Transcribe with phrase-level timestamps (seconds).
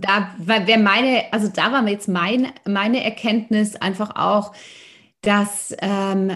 [0.00, 4.52] da wäre meine, also da war jetzt mein, meine Erkenntnis einfach auch,
[5.22, 6.32] dass, ähm,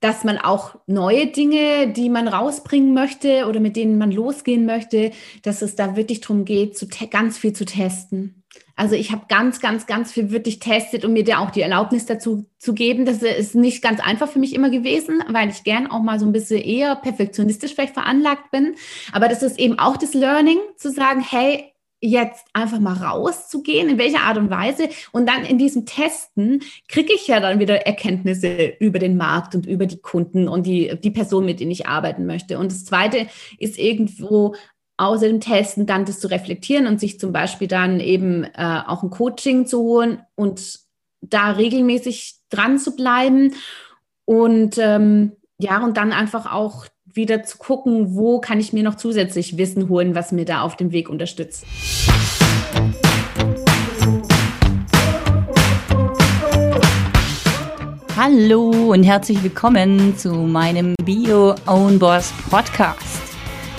[0.00, 5.12] dass man auch neue Dinge, die man rausbringen möchte oder mit denen man losgehen möchte,
[5.42, 8.42] dass es da wirklich darum geht, zu ganz viel zu testen.
[8.74, 12.06] Also ich habe ganz, ganz, ganz viel wirklich testet, um mir da auch die Erlaubnis
[12.06, 13.04] dazu zu geben.
[13.04, 16.26] Das ist nicht ganz einfach für mich immer gewesen, weil ich gern auch mal so
[16.26, 18.74] ein bisschen eher perfektionistisch vielleicht veranlagt bin.
[19.12, 21.71] Aber das ist eben auch das Learning, zu sagen, hey,
[22.02, 24.88] jetzt einfach mal rauszugehen, in welcher Art und Weise.
[25.12, 29.66] Und dann in diesem Testen kriege ich ja dann wieder Erkenntnisse über den Markt und
[29.66, 32.58] über die Kunden und die, die Person, mit denen ich arbeiten möchte.
[32.58, 33.28] Und das Zweite
[33.58, 34.56] ist irgendwo
[34.96, 39.02] außer dem Testen dann das zu reflektieren und sich zum Beispiel dann eben äh, auch
[39.02, 40.80] ein Coaching zu holen und
[41.20, 43.54] da regelmäßig dran zu bleiben
[44.24, 48.96] und ähm, ja, und dann einfach auch wieder zu gucken, wo kann ich mir noch
[48.96, 51.64] zusätzlich Wissen holen, was mir da auf dem Weg unterstützt.
[58.16, 63.20] Hallo und herzlich willkommen zu meinem Bio Own Boss Podcast.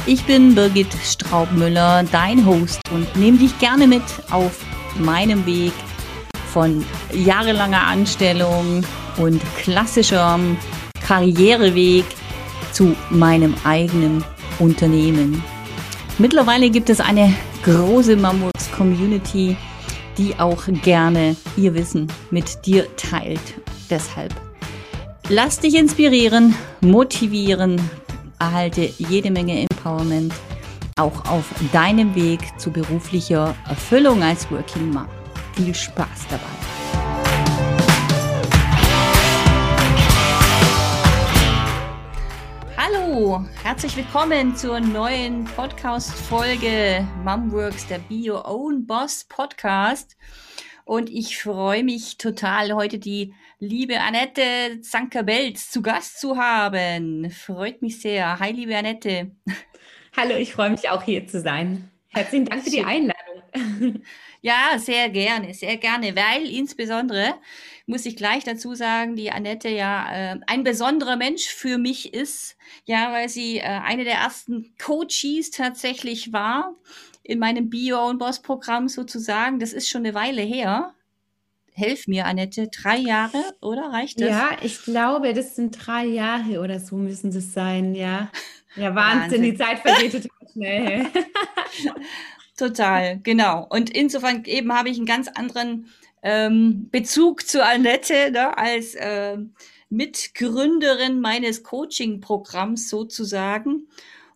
[0.05, 4.65] Ich bin Birgit Straubmüller, dein Host und nehme dich gerne mit auf
[4.99, 5.71] meinem Weg
[6.51, 8.83] von jahrelanger Anstellung
[9.17, 10.57] und klassischem
[11.07, 12.05] Karriereweg
[12.73, 14.23] zu meinem eigenen
[14.59, 15.43] Unternehmen.
[16.17, 19.55] Mittlerweile gibt es eine große Mammuts-Community,
[20.17, 23.61] die auch gerne ihr Wissen mit dir teilt.
[23.89, 24.33] Deshalb
[25.29, 27.81] lass dich inspirieren, motivieren,
[28.39, 30.33] erhalte jede Menge Empowerment
[30.97, 35.07] auch auf deinem Weg zu beruflicher Erfüllung als Working Mom.
[35.55, 36.62] Viel Spaß dabei.
[43.13, 50.17] Hallo, herzlich willkommen zur neuen Podcast-Folge Momworks, der Bio Own Boss Podcast.
[50.83, 57.29] Und ich freue mich total, heute die liebe Annette Zanker-Belz zu Gast zu haben.
[57.29, 58.39] Freut mich sehr.
[58.39, 59.29] Hi, liebe Annette.
[60.17, 61.91] Hallo, ich freue mich auch hier zu sein.
[62.07, 63.43] Herzlichen Dank für die Einladung.
[64.45, 67.35] Ja, sehr gerne, sehr gerne, weil insbesondere
[67.85, 72.55] muss ich gleich dazu sagen, die Annette ja äh, ein besonderer Mensch für mich ist,
[72.85, 76.75] ja, weil sie äh, eine der ersten Coaches tatsächlich war
[77.23, 79.59] in meinem Bio- und Boss-Programm sozusagen.
[79.59, 80.93] Das ist schon eine Weile her.
[81.73, 84.29] Helf mir, Annette, drei Jahre, oder reicht das?
[84.29, 88.29] Ja, ich glaube, das sind drei Jahre oder so müssen das sein, ja.
[88.75, 89.41] Ja, Wahnsinn, Wahnsinn.
[89.41, 91.05] die Zeit vergeht total schnell.
[92.57, 93.65] total, genau.
[93.69, 95.89] Und insofern eben habe ich einen ganz anderen
[96.23, 99.37] ähm, Bezug zu Annette ne, als äh,
[99.89, 103.87] Mitgründerin meines Coaching-Programms sozusagen.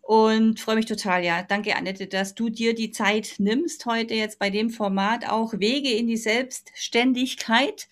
[0.08, 1.44] Und freue mich total, ja.
[1.44, 5.92] Danke, Annette, dass du dir die Zeit nimmst, heute jetzt bei dem Format auch Wege
[5.92, 7.90] in die Selbstständigkeit.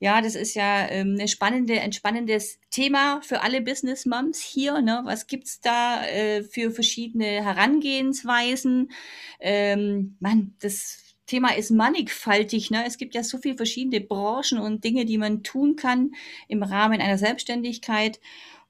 [0.00, 4.80] Ja, das ist ja ähm, eine spannende, ein spannendes Thema für alle Business Moms hier.
[4.80, 5.02] Ne?
[5.04, 8.90] Was gibt's da äh, für verschiedene Herangehensweisen?
[9.38, 12.70] Ähm, Mann, das Thema ist mannigfaltig.
[12.70, 12.84] Ne?
[12.86, 16.10] Es gibt ja so viele verschiedene Branchen und Dinge, die man tun kann
[16.48, 18.18] im Rahmen einer Selbstständigkeit.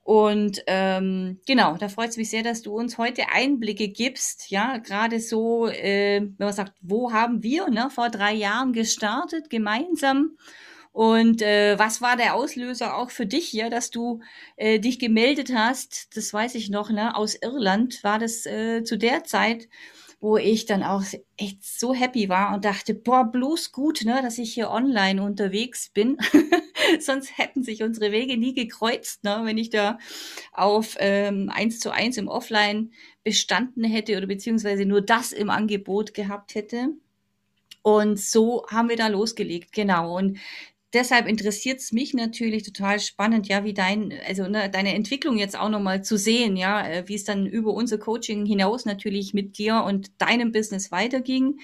[0.02, 4.50] Und ähm, genau, da freut es mich sehr, dass du uns heute Einblicke gibst.
[4.50, 9.50] Ja, gerade so, äh, wenn man sagt, wo haben wir ne, vor drei Jahren gestartet
[9.50, 10.36] gemeinsam?
[10.92, 14.20] Und äh, was war der Auslöser auch für dich, ja, dass du
[14.56, 16.16] äh, dich gemeldet hast?
[16.16, 17.14] Das weiß ich noch, ne?
[17.14, 19.68] Aus Irland war das äh, zu der Zeit
[20.20, 21.04] wo ich dann auch
[21.36, 25.90] echt so happy war und dachte, boah, bloß gut, ne, dass ich hier online unterwegs
[25.90, 26.16] bin.
[27.00, 29.98] Sonst hätten sich unsere Wege nie gekreuzt, ne, wenn ich da
[30.52, 32.92] auf ähm, 1 zu 1 im Offline
[33.22, 36.88] bestanden hätte oder beziehungsweise nur das im Angebot gehabt hätte.
[37.82, 40.16] Und so haben wir da losgelegt, genau.
[40.16, 40.38] Und
[40.92, 45.58] deshalb interessiert es mich natürlich total spannend, ja, wie dein, also ne, deine Entwicklung jetzt
[45.58, 49.58] auch nochmal zu sehen, ja, äh, wie es dann über unser Coaching hinaus natürlich mit
[49.58, 51.60] dir und deinem Business weiterging.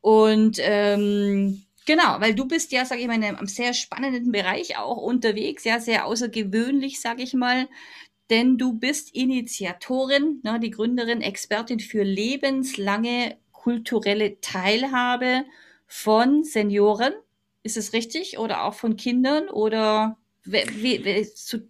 [0.00, 4.78] Und ähm, genau, weil du bist ja, sage ich mal, in einem sehr spannenden Bereich
[4.78, 7.68] auch unterwegs, ja, sehr außergewöhnlich, sage ich mal.
[8.30, 15.44] Denn du bist Initiatorin, ne, die Gründerin, Expertin für lebenslange kulturelle Teilhabe
[15.86, 17.12] von Senioren
[17.66, 18.38] ist es richtig?
[18.38, 19.48] Oder auch von Kindern?
[19.48, 21.68] Oder wie, wie, zu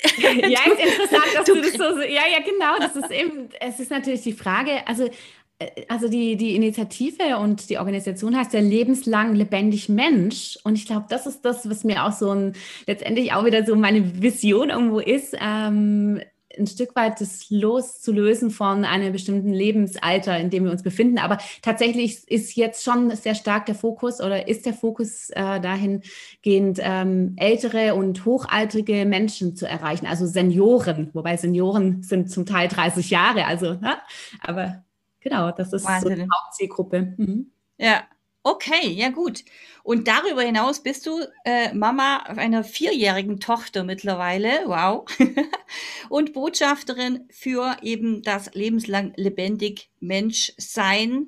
[0.18, 3.80] ja, ist interessant, dass du, du das so, ja, ja, genau, das ist eben, es
[3.80, 5.10] ist natürlich die Frage, also,
[5.58, 10.86] äh, also die, die Initiative und die Organisation heißt ja lebenslang lebendig Mensch und ich
[10.86, 12.52] glaube, das ist das, was mir auch so ein,
[12.86, 16.20] letztendlich auch wieder so meine Vision irgendwo ist, ähm,
[16.58, 21.18] ein Stück weit das loszulösen von einem bestimmten Lebensalter, in dem wir uns befinden.
[21.18, 26.78] Aber tatsächlich ist jetzt schon sehr stark der Fokus oder ist der Fokus äh, dahingehend,
[26.80, 33.10] ähm, ältere und hochaltrige Menschen zu erreichen, also Senioren, wobei Senioren sind zum Teil 30
[33.10, 33.98] Jahre, also, ne?
[34.40, 34.84] aber
[35.20, 36.10] genau, das ist Wahnsinn.
[36.10, 37.14] so die Hauptzielgruppe.
[37.16, 37.52] Mhm.
[37.78, 38.02] Ja,
[38.48, 39.44] Okay, ja gut.
[39.82, 45.04] Und darüber hinaus bist du äh, Mama einer vierjährigen Tochter mittlerweile, wow,
[46.08, 51.26] und Botschafterin für eben das lebenslang lebendig Menschsein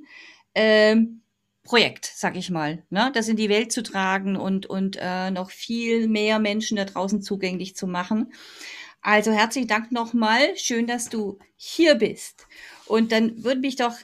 [0.54, 1.20] ähm,
[1.62, 3.10] Projekt, sag ich mal, ne?
[3.12, 7.20] das in die Welt zu tragen und und äh, noch viel mehr Menschen da draußen
[7.20, 8.32] zugänglich zu machen.
[9.02, 12.46] Also herzlichen Dank nochmal, schön, dass du hier bist.
[12.86, 13.94] Und dann würde mich doch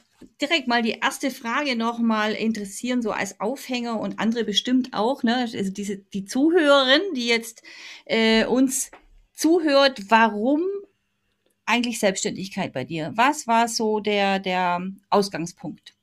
[0.41, 5.47] direkt mal die erste Frage nochmal interessieren, so als Aufhänger und andere bestimmt auch, ne?
[5.53, 7.63] Also diese, die Zuhörerin, die jetzt
[8.05, 8.91] äh, uns
[9.33, 10.63] zuhört, warum
[11.65, 13.11] eigentlich Selbstständigkeit bei dir?
[13.15, 15.93] Was war so der, der Ausgangspunkt?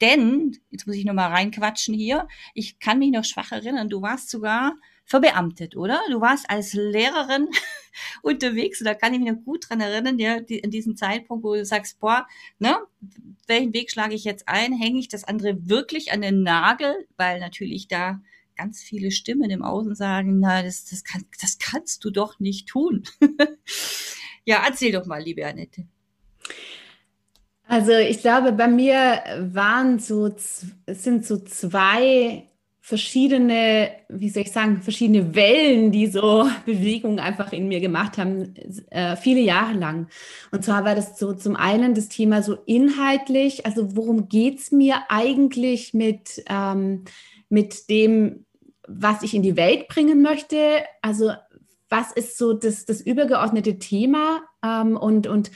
[0.00, 4.28] Denn, jetzt muss ich nochmal reinquatschen hier, ich kann mich noch schwach erinnern, du warst
[4.28, 4.74] sogar
[5.04, 6.00] verbeamtet, oder?
[6.10, 7.48] Du warst als Lehrerin
[8.22, 11.44] unterwegs und da kann ich mich noch gut dran erinnern, ja, die, in diesem Zeitpunkt,
[11.44, 12.26] wo du sagst, boah,
[12.58, 12.76] ne,
[13.46, 14.72] welchen Weg schlage ich jetzt ein?
[14.72, 17.06] Hänge ich das andere wirklich an den Nagel?
[17.16, 18.20] Weil natürlich da
[18.56, 22.68] ganz viele Stimmen im Außen sagen, na, das, das, kann, das kannst du doch nicht
[22.68, 23.02] tun.
[24.44, 25.86] ja, erzähl doch mal, liebe Annette.
[27.66, 32.48] Also ich glaube, bei mir waren so, es sind so zwei
[32.86, 38.54] verschiedene, wie soll ich sagen, verschiedene Wellen, die so Bewegungen einfach in mir gemacht haben,
[38.90, 40.08] äh, viele Jahre lang.
[40.52, 44.96] Und zwar war das so zum einen das Thema so inhaltlich, also worum geht's mir
[45.08, 47.04] eigentlich mit, ähm,
[47.48, 48.44] mit dem,
[48.86, 50.84] was ich in die Welt bringen möchte?
[51.00, 51.32] Also
[51.88, 55.52] was ist so das, das übergeordnete Thema ähm, und, und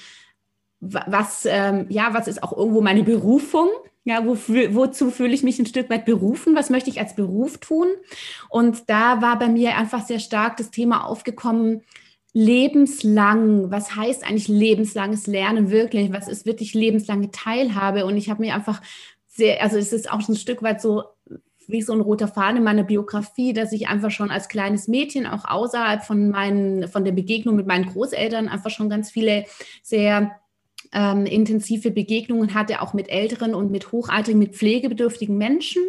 [0.81, 3.69] was, ähm, ja, was ist auch irgendwo meine Berufung?
[4.09, 6.57] Ja, wofür, wozu fühle ich mich ein Stück weit berufen?
[6.57, 7.89] Was möchte ich als Beruf tun?
[8.49, 11.83] Und da war bei mir einfach sehr stark das Thema aufgekommen,
[12.33, 13.71] lebenslang.
[13.71, 16.11] Was heißt eigentlich lebenslanges Lernen wirklich?
[16.11, 18.07] Was ist wirklich lebenslange Teilhabe?
[18.07, 18.81] Und ich habe mir einfach
[19.27, 21.03] sehr, also es ist auch ein Stück weit so
[21.67, 25.27] wie so ein roter Faden in meiner Biografie, dass ich einfach schon als kleines Mädchen
[25.27, 29.45] auch außerhalb von meinen, von der Begegnung mit meinen Großeltern einfach schon ganz viele
[29.83, 30.41] sehr
[30.93, 35.83] ähm, intensive Begegnungen hatte, auch mit älteren und mit hochaltrigen, mit pflegebedürftigen Menschen.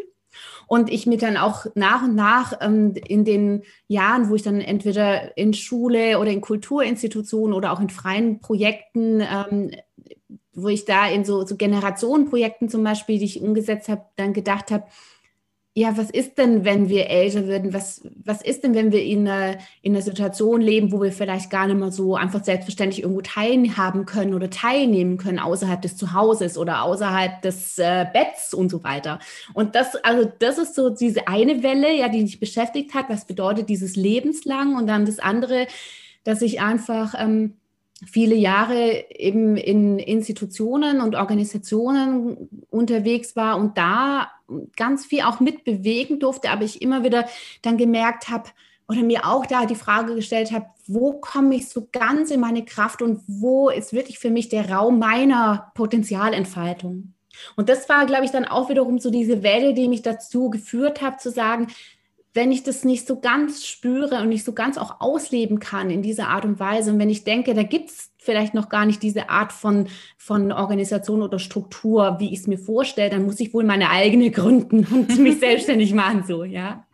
[0.67, 4.61] Und ich mir dann auch nach und nach ähm, in den Jahren, wo ich dann
[4.61, 9.71] entweder in Schule oder in Kulturinstitutionen oder auch in freien Projekten, ähm,
[10.53, 14.71] wo ich da in so, so Generationenprojekten zum Beispiel, die ich umgesetzt habe, dann gedacht
[14.71, 14.85] habe,
[15.79, 17.73] ja, was ist denn, wenn wir älter würden?
[17.73, 21.49] Was, was ist denn, wenn wir in einer, in einer Situation leben, wo wir vielleicht
[21.49, 26.57] gar nicht mehr so einfach selbstverständlich irgendwo teilhaben können oder teilnehmen können außerhalb des Zuhauses
[26.57, 29.19] oder außerhalb des äh, Betts und so weiter?
[29.53, 33.05] Und das, also das ist so diese eine Welle, ja, die mich beschäftigt hat.
[33.07, 34.75] Was bedeutet dieses lebenslang?
[34.75, 35.65] Und dann das andere,
[36.25, 37.58] dass ich einfach ähm,
[38.05, 44.31] viele Jahre eben in Institutionen und Organisationen unterwegs war und da
[44.75, 47.25] ganz viel auch mitbewegen durfte, aber ich immer wieder
[47.61, 48.49] dann gemerkt habe
[48.87, 52.65] oder mir auch da die Frage gestellt habe, wo komme ich so ganz in meine
[52.65, 57.13] Kraft und wo ist wirklich für mich der Raum meiner Potenzialentfaltung?
[57.55, 61.01] Und das war, glaube ich, dann auch wiederum so diese Welle, die mich dazu geführt
[61.01, 61.67] hat, zu sagen,
[62.33, 66.01] wenn ich das nicht so ganz spüre und nicht so ganz auch ausleben kann in
[66.01, 69.01] dieser Art und Weise und wenn ich denke, da gibt es vielleicht noch gar nicht
[69.01, 73.53] diese Art von, von Organisation oder Struktur, wie ich es mir vorstelle, dann muss ich
[73.53, 76.85] wohl meine eigene gründen und mich selbstständig machen, so, ja.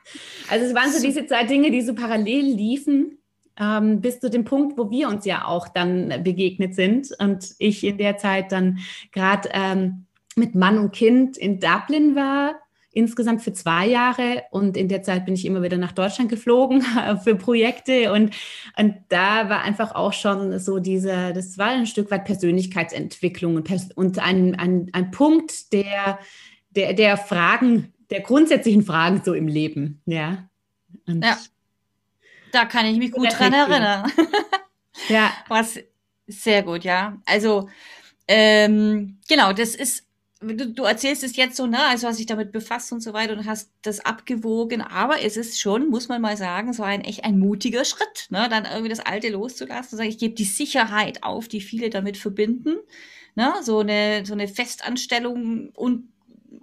[0.50, 3.18] Also es waren so diese zwei Dinge, die so parallel liefen,
[3.60, 7.84] ähm, bis zu dem Punkt, wo wir uns ja auch dann begegnet sind und ich
[7.84, 8.80] in der Zeit dann
[9.12, 12.56] gerade ähm, mit Mann und Kind in Dublin war
[12.96, 16.82] insgesamt für zwei Jahre und in der Zeit bin ich immer wieder nach Deutschland geflogen
[17.24, 18.34] für Projekte und,
[18.78, 23.70] und da war einfach auch schon so diese, das war ein Stück weit Persönlichkeitsentwicklung und,
[23.96, 26.20] und ein, ein, ein Punkt der,
[26.70, 30.50] der, der Fragen, der grundsätzlichen Fragen so im Leben, ja.
[31.06, 31.38] Und ja.
[32.54, 34.10] Da kann ich mich gut dran erinnern.
[35.10, 35.34] ja.
[35.50, 35.80] Was
[36.28, 37.18] sehr gut, ja.
[37.26, 37.68] Also
[38.28, 40.05] ähm, genau, das ist
[40.48, 43.34] du, du erzählst es jetzt so, ne, also hast dich damit befasst und so weiter
[43.34, 47.24] und hast das abgewogen, aber es ist schon, muss man mal sagen, so ein echt
[47.24, 51.24] ein mutiger Schritt, ne, dann irgendwie das Alte loszulassen und sagen, ich gebe die Sicherheit
[51.24, 52.76] auf, die viele damit verbinden,
[53.36, 56.10] ne, so eine, so eine Festanstellung und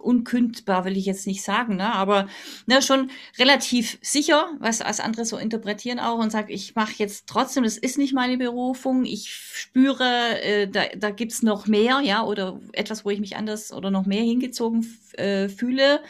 [0.02, 1.92] unkündbar will ich jetzt nicht sagen, ne?
[1.92, 2.26] aber
[2.66, 7.26] ne, schon relativ sicher, was als andere so interpretieren auch und sage, ich mache jetzt
[7.26, 12.24] trotzdem, das ist nicht meine Berufung, ich spüre, äh, da, da gibt's noch mehr, ja,
[12.24, 16.00] oder etwas, wo ich mich anders oder noch mehr hingezogen äh, fühle.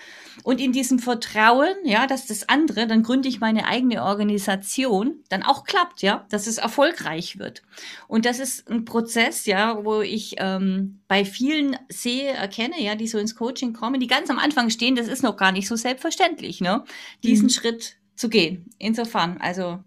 [0.45, 5.43] Und in diesem Vertrauen, ja, dass das andere, dann gründe ich meine eigene Organisation, dann
[5.43, 7.63] auch klappt, ja, dass es erfolgreich wird.
[8.09, 13.09] Und das ist ein Prozess, ja, wo ich ähm, bei vielen sehe, erkenne, ja, die
[13.09, 15.77] so ins Coaching kommen, die ganz am Anfang stehen, das ist noch gar nicht so
[15.77, 16.85] selbstverständlich, ne,
[17.23, 17.51] diesen mhm.
[17.51, 18.71] Schritt zu gehen.
[18.79, 19.81] Insofern, also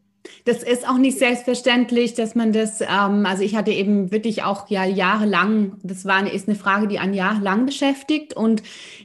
[0.46, 4.70] das ist auch nicht selbstverständlich, dass man das, ähm, also ich hatte eben wirklich auch
[4.70, 8.63] ja jahrelang, das war ist eine Frage, die ein Jahr lang beschäftigt und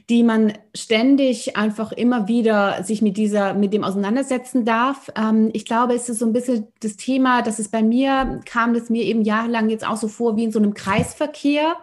[0.09, 5.11] die man ständig einfach immer wieder sich mit dieser, mit dem auseinandersetzen darf.
[5.17, 8.73] Ähm, ich glaube, es ist so ein bisschen das Thema, dass es bei mir kam,
[8.73, 11.75] das mir eben jahrelang jetzt auch so vor wie in so einem Kreisverkehr.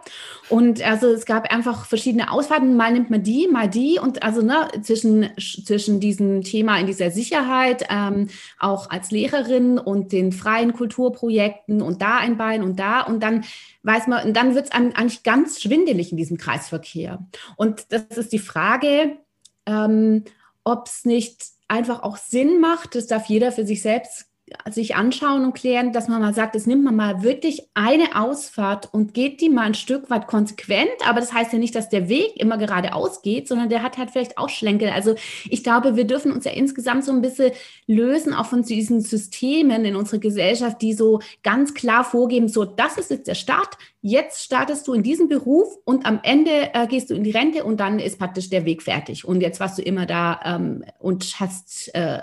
[0.49, 2.75] Und also es gab einfach verschiedene Ausfahrten.
[2.75, 3.99] Mal nimmt man die, mal die.
[3.99, 8.27] Und also ne, zwischen, zwischen diesem Thema in dieser Sicherheit, ähm,
[8.57, 13.01] auch als Lehrerin und den freien Kulturprojekten und da ein Bein und da.
[13.01, 13.43] Und dann
[13.83, 17.25] weiß man, dann wird es eigentlich ganz schwindelig in diesem Kreisverkehr.
[17.55, 19.17] Und das ist die Frage,
[19.65, 20.23] ähm,
[20.63, 24.28] ob es nicht einfach auch Sinn macht, das darf jeder für sich selbst
[24.69, 28.93] sich anschauen und klären, dass man mal sagt, es nimmt man mal wirklich eine Ausfahrt
[28.93, 30.89] und geht die mal ein Stück weit konsequent.
[31.07, 34.11] Aber das heißt ja nicht, dass der Weg immer geradeaus geht, sondern der hat halt
[34.11, 34.89] vielleicht auch Schlenkel.
[34.89, 35.15] Also
[35.49, 37.51] ich glaube, wir dürfen uns ja insgesamt so ein bisschen
[37.87, 42.97] lösen, auch von diesen Systemen in unserer Gesellschaft, die so ganz klar vorgeben, so, das
[42.97, 43.77] ist jetzt der Start.
[44.01, 47.63] Jetzt startest du in diesem Beruf und am Ende äh, gehst du in die Rente
[47.63, 49.25] und dann ist praktisch der Weg fertig.
[49.25, 52.19] Und jetzt warst du immer da ähm, und hast äh,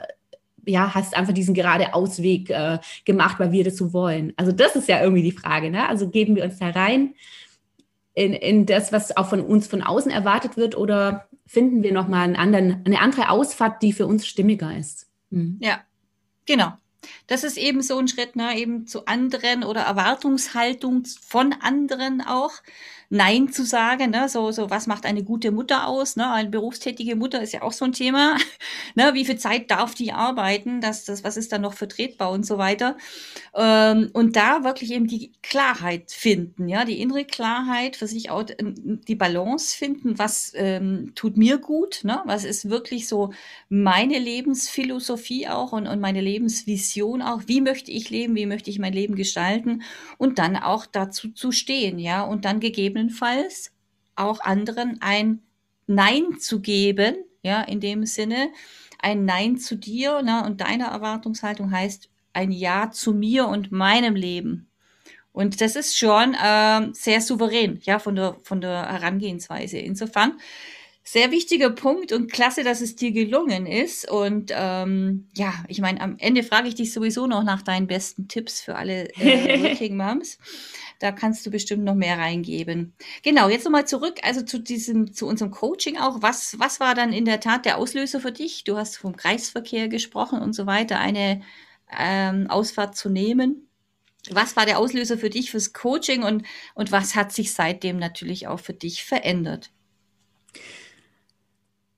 [0.67, 4.33] ja, hast einfach diesen gerade Ausweg äh, gemacht, weil wir das so wollen.
[4.37, 5.71] Also das ist ja irgendwie die Frage.
[5.71, 5.89] Ne?
[5.89, 7.15] Also geben wir uns da rein
[8.15, 12.25] in, in das, was auch von uns von außen erwartet wird, oder finden wir nochmal
[12.25, 15.07] einen anderen, eine andere Ausfahrt, die für uns stimmiger ist?
[15.31, 15.59] Mhm.
[15.61, 15.81] Ja,
[16.47, 16.73] genau.
[17.27, 22.53] Das ist eben so ein Schritt, ne, eben zu anderen oder Erwartungshaltung von anderen auch.
[23.09, 24.29] Nein zu sagen, ne?
[24.29, 26.33] so, so was macht eine gute Mutter aus, ne?
[26.33, 28.37] eine berufstätige Mutter ist ja auch so ein Thema,
[28.97, 29.15] ne?
[29.15, 32.59] wie viel Zeit darf die arbeiten, das, das, was ist dann noch vertretbar und so
[32.59, 32.97] weiter
[33.55, 38.45] ähm, und da wirklich eben die Klarheit finden, ja, die innere Klarheit für sich auch
[38.45, 42.23] die Balance finden, was ähm, tut mir gut, ne?
[42.25, 43.33] was ist wirklich so
[43.69, 48.79] meine Lebensphilosophie auch und, und meine Lebensvision auch, wie möchte ich leben, wie möchte ich
[48.79, 49.83] mein Leben gestalten
[50.19, 53.73] und dann auch dazu zu stehen, ja, und dann gegeben gegebenenfalls
[54.15, 55.43] auch anderen ein
[55.87, 58.51] Nein zu geben, ja, in dem Sinne,
[58.99, 64.15] ein Nein zu dir ne, und deiner Erwartungshaltung heißt ein Ja zu mir und meinem
[64.17, 64.69] Leben.
[65.33, 69.79] Und das ist schon äh, sehr souverän, ja, von der, von der Herangehensweise.
[69.79, 70.39] Insofern
[71.09, 74.11] sehr wichtiger Punkt und klasse, dass es dir gelungen ist.
[74.11, 78.27] Und ähm, ja, ich meine, am Ende frage ich dich sowieso noch nach deinen besten
[78.27, 80.39] Tipps für alle äh, Working Moms.
[80.99, 82.93] Da kannst du bestimmt noch mehr reingeben.
[83.23, 86.23] Genau, jetzt nochmal zurück, also zu diesem, zu unserem Coaching auch.
[86.23, 88.65] Was, was war dann in der Tat der Auslöser für dich?
[88.65, 91.41] Du hast vom Kreisverkehr gesprochen und so weiter, eine
[91.97, 93.69] ähm, Ausfahrt zu nehmen.
[94.29, 96.45] Was war der Auslöser für dich fürs Coaching und,
[96.75, 99.71] und was hat sich seitdem natürlich auch für dich verändert?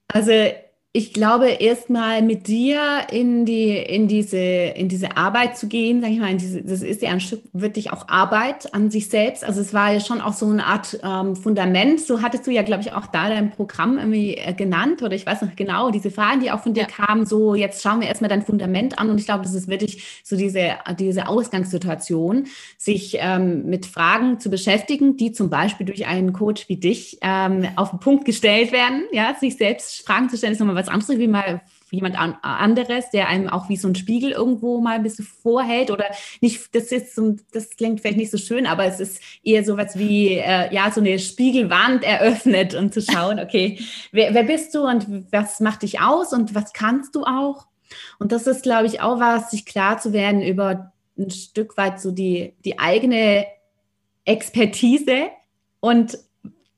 [0.09, 2.81] Also ich glaube, erstmal mit dir
[3.13, 7.03] in die, in diese, in diese Arbeit zu gehen, sag ich mal, diese, das ist
[7.03, 9.45] ja ein Stück wirklich auch Arbeit an sich selbst.
[9.45, 12.01] Also es war ja schon auch so eine Art ähm, Fundament.
[12.01, 15.27] So hattest du ja, glaube ich, auch da dein Programm irgendwie äh, genannt oder ich
[15.27, 16.89] weiß noch genau, diese Fragen, die auch von dir ja.
[16.89, 20.23] kamen, so jetzt schauen wir erstmal dein Fundament an und ich glaube, das ist wirklich
[20.25, 22.47] so diese, diese Ausgangssituation,
[22.79, 27.69] sich ähm, mit Fragen zu beschäftigen, die zum Beispiel durch einen Coach wie dich ähm,
[27.77, 31.19] auf den Punkt gestellt werden, ja, sich selbst Fragen zu stellen, ist nochmal was anderes
[31.19, 35.03] wie mal jemand an, anderes, der einem auch wie so ein Spiegel irgendwo mal ein
[35.03, 36.07] bisschen vorhält oder
[36.41, 39.77] nicht, das ist so, das klingt vielleicht nicht so schön, aber es ist eher so
[39.77, 43.81] was wie, äh, ja, so eine Spiegelwand eröffnet und zu schauen, okay,
[44.13, 47.67] wer, wer bist du und was macht dich aus und was kannst du auch?
[48.19, 52.01] Und das ist, glaube ich, auch was, sich klar zu werden über ein Stück weit
[52.01, 53.47] so die, die eigene
[54.25, 55.31] Expertise
[55.81, 56.19] und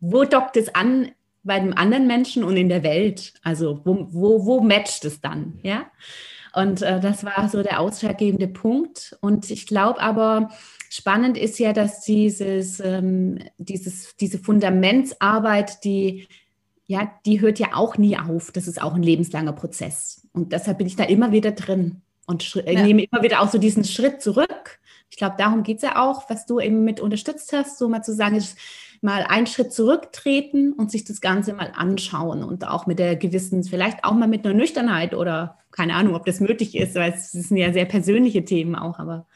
[0.00, 1.10] wo dockt es an
[1.42, 3.34] bei dem anderen Menschen und in der Welt?
[3.42, 5.58] Also wo, wo, wo matcht es dann?
[5.62, 5.86] Ja.
[6.54, 9.16] Und äh, das war so der ausschlaggebende Punkt.
[9.20, 10.50] Und ich glaube aber,
[10.88, 16.26] spannend ist ja, dass dieses, ähm, dieses, diese Fundamentsarbeit, die,
[16.86, 18.50] ja, die hört ja auch nie auf.
[18.50, 20.26] Das ist auch ein lebenslanger Prozess.
[20.32, 22.82] Und deshalb bin ich da immer wieder drin und ja.
[22.84, 24.80] nehme immer wieder auch so diesen Schritt zurück.
[25.08, 28.02] Ich glaube, darum geht es ja auch, was du eben mit unterstützt hast, so mal
[28.02, 28.54] zu sagen, ich,
[29.02, 33.64] mal einen Schritt zurücktreten und sich das Ganze mal anschauen und auch mit der gewissen,
[33.64, 37.32] vielleicht auch mal mit einer Nüchternheit oder keine Ahnung, ob das nötig ist, weil es
[37.32, 39.26] sind ja sehr persönliche Themen auch, aber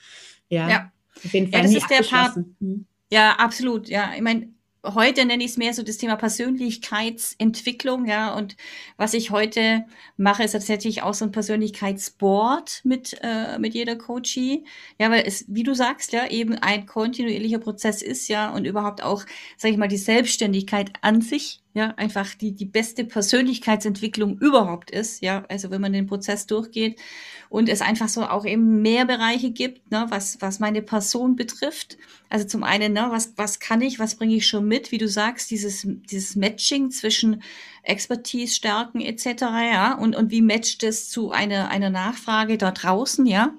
[0.48, 0.92] ja, ja.
[1.24, 1.60] auf jeden Fall.
[1.60, 2.36] Ja, das ist der Part.
[2.60, 2.86] Hm.
[3.10, 3.88] Ja, absolut.
[3.88, 4.48] Ja, ich meine,
[4.84, 8.34] heute nenne ich es mehr so das Thema Persönlichkeitsentwicklung, ja.
[8.34, 8.56] Und
[8.96, 9.84] was ich heute
[10.16, 14.64] mache, ist tatsächlich auch so ein Persönlichkeitsboard mit, äh, mit jeder Coachie.
[14.98, 19.02] Ja, weil es, wie du sagst, ja, eben ein kontinuierlicher Prozess ist, ja, und überhaupt
[19.02, 19.24] auch,
[19.56, 25.22] sag ich mal, die Selbstständigkeit an sich ja, einfach die, die beste Persönlichkeitsentwicklung überhaupt ist,
[25.22, 27.00] ja, also wenn man den Prozess durchgeht
[27.48, 31.98] und es einfach so auch eben mehr Bereiche gibt, ne, was, was meine Person betrifft.
[32.28, 35.08] Also zum einen, ne, was, was kann ich, was bringe ich schon mit, wie du
[35.08, 37.42] sagst, dieses, dieses Matching zwischen
[37.82, 43.26] Expertise, Stärken etc., ja, und, und wie matcht es zu einer, einer Nachfrage da draußen,
[43.26, 43.52] ja,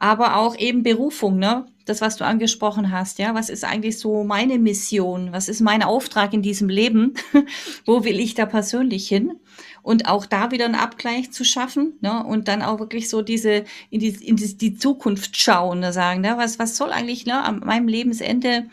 [0.00, 4.22] aber auch eben Berufung, ne, das, was du angesprochen hast, ja, was ist eigentlich so
[4.24, 5.32] meine Mission?
[5.32, 7.14] Was ist mein Auftrag in diesem Leben?
[7.86, 9.32] Wo will ich da persönlich hin?
[9.82, 12.22] Und auch da wieder einen Abgleich zu schaffen, ne?
[12.24, 15.92] Und dann auch wirklich so diese, in die, in die, die Zukunft schauen, ne?
[15.92, 16.34] sagen, ne?
[16.36, 18.68] was, was soll eigentlich, ne, an meinem Lebensende,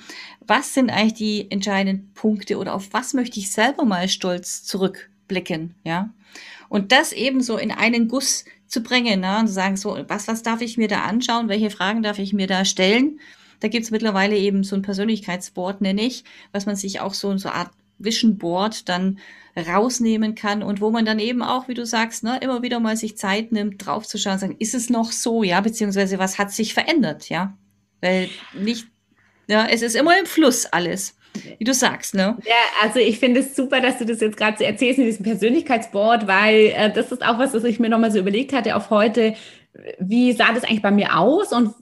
[0.46, 5.75] was sind eigentlich die entscheidenden Punkte oder auf was möchte ich selber mal stolz zurückblicken,
[5.84, 6.10] ja?
[6.70, 9.40] Und das eben so in einen Guss zu bringen ne?
[9.40, 12.34] und zu sagen, so, was, was darf ich mir da anschauen, welche Fragen darf ich
[12.34, 13.20] mir da stellen.
[13.60, 17.50] Da gibt's mittlerweile eben so ein Persönlichkeitsboard, nenne ich, was man sich auch so, so
[17.50, 19.20] eine Art Vision Board dann
[19.56, 22.98] rausnehmen kann und wo man dann eben auch, wie du sagst, ne, immer wieder mal
[22.98, 27.30] sich Zeit nimmt, draufzuschauen sagen, ist es noch so, ja, beziehungsweise was hat sich verändert,
[27.30, 27.58] ja?
[28.02, 28.88] Weil nicht,
[29.48, 31.16] ja, es ist immer im Fluss alles
[31.58, 32.38] wie du sagst, ne?
[32.46, 35.24] Ja, also ich finde es super, dass du das jetzt gerade so erzählst in diesem
[35.24, 38.89] Persönlichkeitsboard, weil äh, das ist auch was, was ich mir nochmal so überlegt hatte auf
[38.89, 39.36] heute.
[40.00, 41.74] Wie sah das eigentlich bei mir aus und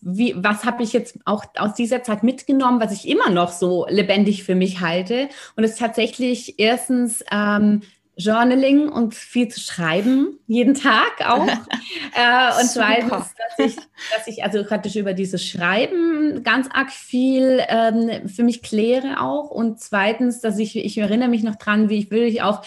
[0.00, 3.86] wie, was habe ich jetzt auch aus dieser Zeit mitgenommen, was ich immer noch so
[3.88, 5.28] lebendig für mich halte?
[5.56, 7.82] Und es ist tatsächlich erstens ähm,
[8.16, 11.46] Journaling und viel zu schreiben, jeden Tag auch.
[12.14, 17.62] äh, und zweitens, dass ich, dass ich also praktisch über dieses Schreiben ganz arg viel
[17.68, 19.50] ähm, für mich kläre auch.
[19.50, 22.62] Und zweitens, dass ich, ich erinnere mich noch dran, wie ich wirklich auch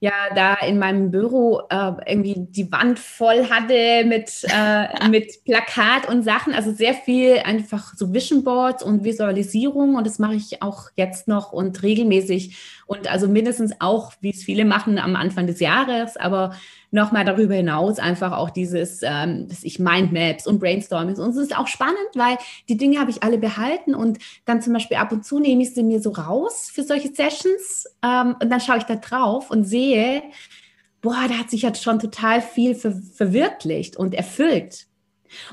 [0.00, 6.08] ja da in meinem Büro äh, irgendwie die Wand voll hatte mit, äh, mit Plakat
[6.08, 6.54] und Sachen.
[6.54, 11.26] Also sehr viel einfach so Vision Boards und Visualisierung und das mache ich auch jetzt
[11.26, 16.16] noch und regelmäßig und also mindestens auch, wie es viele machen am Anfang des Jahres,
[16.16, 16.54] aber
[16.90, 21.16] nochmal darüber hinaus einfach auch dieses, ähm, ich Mindmaps und Brainstorming.
[21.16, 24.72] Und es ist auch spannend, weil die Dinge habe ich alle behalten und dann zum
[24.72, 28.50] Beispiel ab und zu nehme ich sie mir so raus für solche Sessions ähm, und
[28.50, 30.22] dann schaue ich da drauf und sehe,
[31.00, 34.87] boah, da hat sich jetzt schon total viel ver verwirklicht und erfüllt.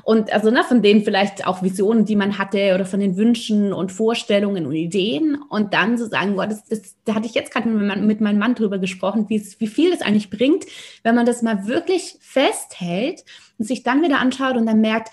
[0.03, 3.73] Und also ne, von denen vielleicht auch Visionen, die man hatte oder von den Wünschen
[3.73, 7.51] und Vorstellungen und Ideen und dann so sagen, boah, das, das, da hatte ich jetzt
[7.51, 10.65] gerade mit, mit, meinem Mann drüber gesprochen, wie, viel das eigentlich bringt,
[11.03, 13.23] wenn man das mal wirklich festhält
[13.57, 15.09] und sich dann wieder anschaut und dann merkt,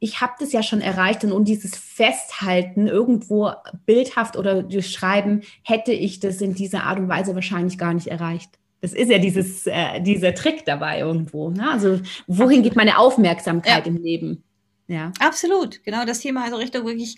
[0.00, 3.52] ich habe das ja schon erreicht und um dieses Festhalten irgendwo
[3.84, 8.06] bildhaft oder durch Schreiben hätte ich das in dieser Art und Weise wahrscheinlich gar nicht
[8.06, 8.59] erreicht.
[8.80, 11.50] Das ist ja dieses, äh, dieser Trick dabei irgendwo.
[11.50, 11.70] Ne?
[11.70, 13.92] Also wohin geht meine Aufmerksamkeit ja.
[13.92, 14.42] im Leben?
[14.90, 15.12] Ja.
[15.20, 17.14] Absolut, genau das Thema also Richtung wirklich,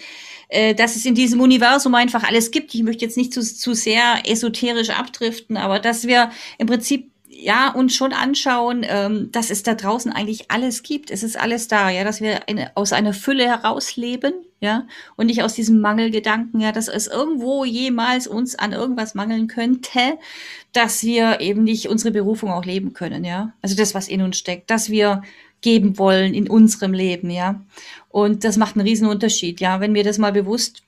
[0.49, 2.75] äh, dass es in diesem Universum einfach alles gibt.
[2.75, 7.12] Ich möchte jetzt nicht zu, zu sehr esoterisch abdriften, aber dass wir im Prinzip
[7.43, 11.11] ja uns schon anschauen, ähm, dass es da draußen eigentlich alles gibt.
[11.11, 15.43] Es ist alles da, ja, dass wir eine, aus einer Fülle herausleben, ja, und nicht
[15.43, 20.19] aus diesem Mangelgedanken, ja, dass es irgendwo jemals uns an irgendwas mangeln könnte,
[20.73, 23.53] dass wir eben nicht unsere Berufung auch leben können, ja.
[23.61, 25.23] Also das, was in uns steckt, dass wir
[25.61, 27.61] geben wollen in unserem Leben, ja.
[28.09, 29.81] Und das macht einen riesen Unterschied, ja.
[29.81, 30.83] Wenn mir das mal bewusst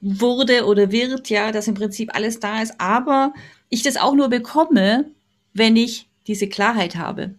[0.00, 3.32] wurde oder wird, ja, dass im Prinzip alles da ist, aber
[3.68, 5.06] ich das auch nur bekomme,
[5.52, 7.34] wenn ich diese Klarheit habe.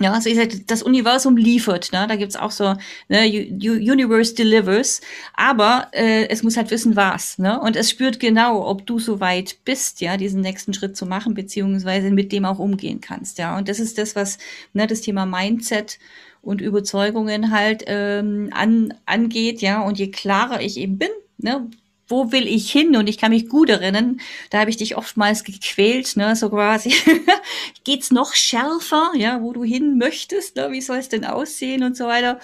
[0.00, 2.06] Ja, also ich sage, das Universum liefert, ne?
[2.08, 2.74] da gibt's auch so,
[3.08, 5.02] ne, Universe delivers,
[5.34, 7.38] aber äh, es muss halt wissen, was.
[7.38, 7.60] Ne?
[7.60, 11.34] Und es spürt genau, ob du so weit bist, ja, diesen nächsten Schritt zu machen,
[11.34, 13.38] beziehungsweise mit dem auch umgehen kannst.
[13.38, 14.38] Ja, Und das ist das, was
[14.72, 15.98] ne, das Thema Mindset
[16.40, 19.82] und Überzeugungen halt ähm, an, angeht, ja.
[19.82, 21.68] Und je klarer ich eben bin, ne,
[22.08, 22.96] wo will ich hin?
[22.96, 26.94] Und ich kann mich gut erinnern, da habe ich dich oftmals gequält, ne, so quasi,
[27.84, 31.96] geht's noch schärfer, ja, wo du hin möchtest, ne, wie soll es denn aussehen und
[31.96, 32.38] so weiter.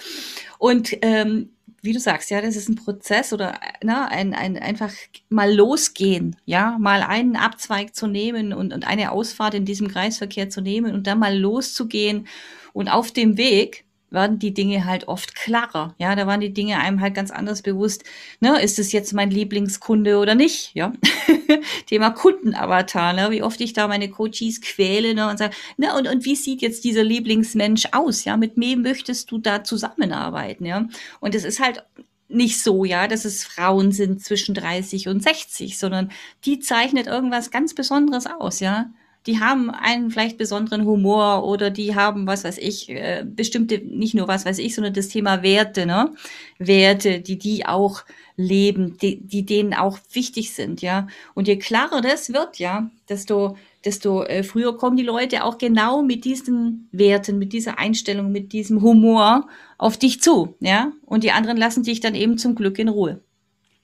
[0.57, 4.91] Und ähm, wie du sagst, ja, das ist ein Prozess oder ne, ein, ein einfach
[5.29, 10.49] mal losgehen, ja, mal einen Abzweig zu nehmen und, und eine Ausfahrt in diesem Kreisverkehr
[10.49, 12.27] zu nehmen und dann mal loszugehen
[12.73, 15.93] und auf dem Weg werden die Dinge halt oft klarer.
[15.97, 18.03] Ja, da waren die Dinge einem halt ganz anders bewusst.
[18.39, 20.71] Ne, ist es jetzt mein Lieblingskunde oder nicht?
[20.73, 20.93] Ja,
[21.87, 23.13] Thema Kundenavatar.
[23.13, 26.35] Ne, wie oft ich da meine Coaches quäle ne, und sage, ne, und, und wie
[26.35, 28.25] sieht jetzt dieser Lieblingsmensch aus?
[28.25, 30.65] Ja, mit wem möchtest du da zusammenarbeiten?
[30.65, 30.87] Ja,
[31.19, 31.83] und es ist halt
[32.27, 36.11] nicht so, ja, dass es Frauen sind zwischen 30 und 60, sondern
[36.45, 38.91] die zeichnet irgendwas ganz Besonderes aus, ja
[39.29, 44.15] die haben einen vielleicht besonderen Humor oder die haben, was weiß ich, äh, bestimmte, nicht
[44.15, 46.15] nur was weiß ich, sondern das Thema Werte, ne?
[46.57, 48.05] Werte, die die auch
[48.37, 51.05] leben, die, die denen auch wichtig sind, ja.
[51.35, 56.01] Und je klarer das wird, ja, desto, desto äh, früher kommen die Leute auch genau
[56.01, 60.91] mit diesen Werten, mit dieser Einstellung, mit diesem Humor auf dich zu, ja.
[61.05, 63.21] Und die anderen lassen dich dann eben zum Glück in Ruhe.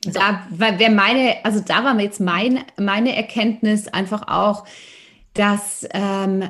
[0.01, 4.65] Da wäre meine, also da war jetzt mein, meine Erkenntnis einfach auch,
[5.35, 6.43] dass, ähm,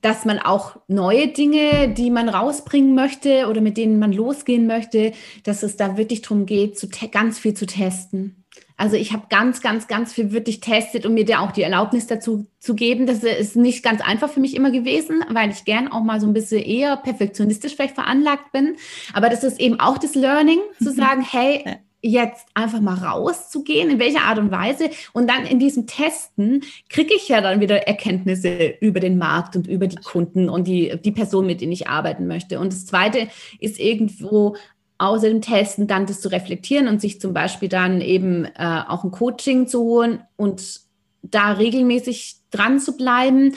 [0.00, 5.12] dass man auch neue Dinge, die man rausbringen möchte oder mit denen man losgehen möchte,
[5.44, 8.44] dass es da wirklich darum geht, zu ganz viel zu testen.
[8.78, 12.06] Also ich habe ganz, ganz, ganz viel wirklich testet und mir da auch die Erlaubnis
[12.06, 13.06] dazu zu geben.
[13.06, 16.26] Das ist nicht ganz einfach für mich immer gewesen, weil ich gern auch mal so
[16.26, 18.76] ein bisschen eher perfektionistisch vielleicht veranlagt bin.
[19.14, 23.98] Aber das ist eben auch das Learning, zu sagen, hey, jetzt einfach mal rauszugehen, in
[23.98, 24.90] welcher Art und Weise.
[25.12, 29.66] Und dann in diesem Testen kriege ich ja dann wieder Erkenntnisse über den Markt und
[29.66, 32.60] über die Kunden und die, die Person, mit denen ich arbeiten möchte.
[32.60, 33.28] Und das Zweite
[33.60, 34.56] ist irgendwo
[34.98, 39.04] außer dem Testen dann das zu reflektieren und sich zum Beispiel dann eben äh, auch
[39.04, 40.80] ein Coaching zu holen und
[41.22, 43.54] da regelmäßig dran zu bleiben.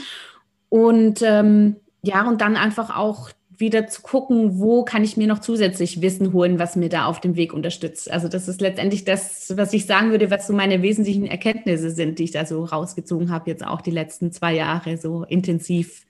[0.68, 5.40] Und ähm, ja, und dann einfach auch wieder zu gucken, wo kann ich mir noch
[5.40, 8.10] zusätzlich Wissen holen, was mir da auf dem Weg unterstützt.
[8.10, 12.20] Also das ist letztendlich das, was ich sagen würde, was so meine wesentlichen Erkenntnisse sind,
[12.20, 16.06] die ich da so rausgezogen habe, jetzt auch die letzten zwei Jahre so intensiv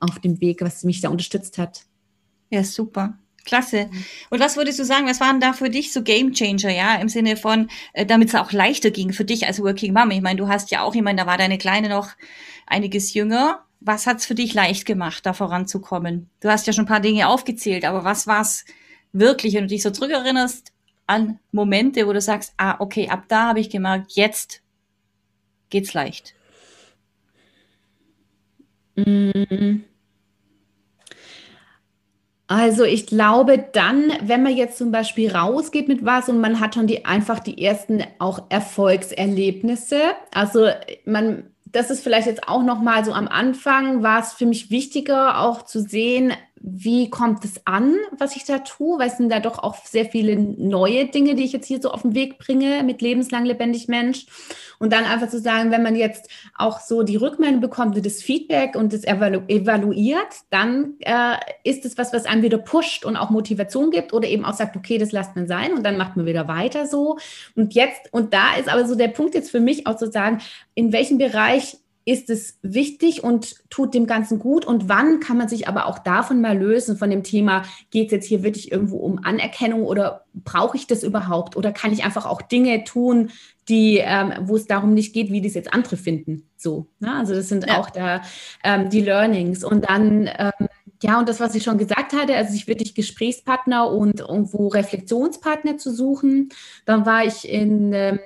[0.00, 1.84] auf dem Weg, was mich da unterstützt hat.
[2.50, 3.18] Ja, super.
[3.44, 3.90] Klasse.
[4.28, 7.08] Und was würdest du sagen, was waren da für dich so Game Changer, ja, im
[7.08, 10.10] Sinne von, äh, damit es auch leichter ging für dich als Working Mom?
[10.10, 12.10] Ich meine, du hast ja auch, ich meine, da war deine Kleine noch
[12.66, 16.28] einiges jünger was hat's für dich leicht gemacht, da voranzukommen?
[16.40, 18.64] Du hast ja schon ein paar Dinge aufgezählt, aber was war's
[19.12, 20.72] wirklich, wenn du dich so zurückerinnerst
[21.06, 24.62] an Momente, wo du sagst, ah, okay, ab da habe ich gemerkt, jetzt
[25.70, 26.34] geht's leicht?
[28.96, 29.80] Mm.
[32.46, 36.74] Also ich glaube dann, wenn man jetzt zum Beispiel rausgeht mit was und man hat
[36.74, 40.00] schon die einfach die ersten auch Erfolgserlebnisse.
[40.32, 40.68] Also
[41.04, 44.70] man das ist vielleicht jetzt auch noch mal so am Anfang war es für mich
[44.70, 49.32] wichtiger auch zu sehen, wie kommt es an, was ich da tue, weil es sind
[49.32, 52.38] da doch auch sehr viele neue Dinge, die ich jetzt hier so auf den Weg
[52.38, 54.26] bringe mit lebenslang lebendig Mensch.
[54.78, 58.22] Und dann einfach zu sagen, wenn man jetzt auch so die Rückmeldung bekommt und das
[58.22, 63.16] Feedback und das evalu evaluiert, dann äh, ist es was, was einem wieder pusht und
[63.16, 66.16] auch Motivation gibt oder eben auch sagt, okay, das lasst man sein und dann macht
[66.16, 67.18] man wieder weiter so.
[67.56, 70.40] Und jetzt, und da ist aber so der Punkt jetzt für mich auch zu sagen,
[70.74, 71.78] in welchem Bereich
[72.10, 74.64] ist es wichtig und tut dem Ganzen gut?
[74.64, 78.12] Und wann kann man sich aber auch davon mal lösen, von dem Thema, geht es
[78.12, 81.56] jetzt hier wirklich irgendwo um Anerkennung oder brauche ich das überhaupt?
[81.56, 83.30] Oder kann ich einfach auch Dinge tun,
[83.68, 86.48] die, ähm, wo es darum nicht geht, wie das jetzt andere finden?
[86.56, 87.14] So, ne?
[87.14, 87.78] Also das sind ja.
[87.78, 88.22] auch da
[88.64, 89.62] ähm, die Learnings.
[89.62, 90.68] Und dann, ähm,
[91.04, 95.78] ja, und das, was ich schon gesagt hatte, also sich wirklich Gesprächspartner und irgendwo Reflexionspartner
[95.78, 96.48] zu suchen.
[96.86, 98.18] Dann war ich in ähm,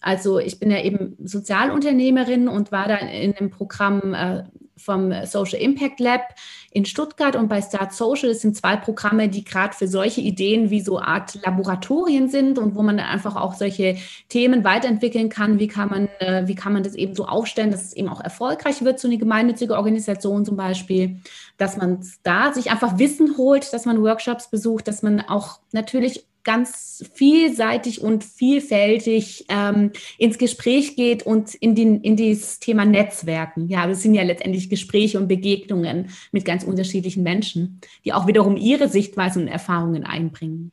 [0.00, 4.44] also ich bin ja eben Sozialunternehmerin und war dann in einem Programm äh,
[4.78, 6.34] vom Social Impact Lab
[6.70, 8.28] in Stuttgart und bei Start Social.
[8.28, 12.74] Das sind zwei Programme, die gerade für solche Ideen wie so Art Laboratorien sind und
[12.74, 13.96] wo man dann einfach auch solche
[14.28, 15.58] Themen weiterentwickeln kann.
[15.58, 18.20] Wie kann man, äh, wie kann man das eben so aufstellen, dass es eben auch
[18.20, 21.20] erfolgreich wird, so eine gemeinnützige Organisation zum Beispiel,
[21.56, 26.27] dass man da sich einfach Wissen holt, dass man Workshops besucht, dass man auch natürlich
[26.44, 33.68] ganz vielseitig und vielfältig ähm, ins Gespräch geht und in, den, in dieses Thema Netzwerken.
[33.68, 38.56] Ja, das sind ja letztendlich Gespräche und Begegnungen mit ganz unterschiedlichen Menschen, die auch wiederum
[38.56, 40.72] ihre Sichtweisen und Erfahrungen einbringen.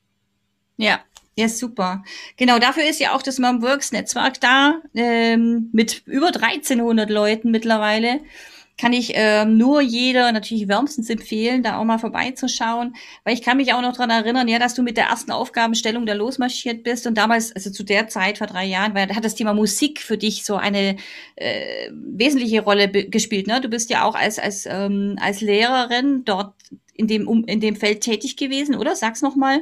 [0.78, 1.00] Ja,
[1.38, 2.04] ja, super.
[2.38, 7.52] Genau, dafür ist ja auch das Mom Works Netzwerk da, ähm, mit über 1300 Leuten
[7.52, 8.22] mittlerweile
[8.78, 13.58] kann ich ähm, nur jeder natürlich wärmstens empfehlen, da auch mal vorbeizuschauen, weil ich kann
[13.58, 17.08] mich auch noch dran erinnern, ja, dass du mit der ersten Aufgabenstellung da losmarschiert bist
[17.08, 20.02] und damals, also zu der Zeit vor drei Jahren, weil da hat das Thema Musik
[20.02, 20.98] für dich so eine
[21.36, 23.48] äh, wesentliche Rolle gespielt.
[23.48, 23.62] Ne?
[23.62, 26.54] Du bist ja auch als als ähm, als Lehrerin dort
[26.94, 28.96] in dem um, in dem Feld tätig gewesen, oder?
[28.96, 29.62] Sag's noch mal.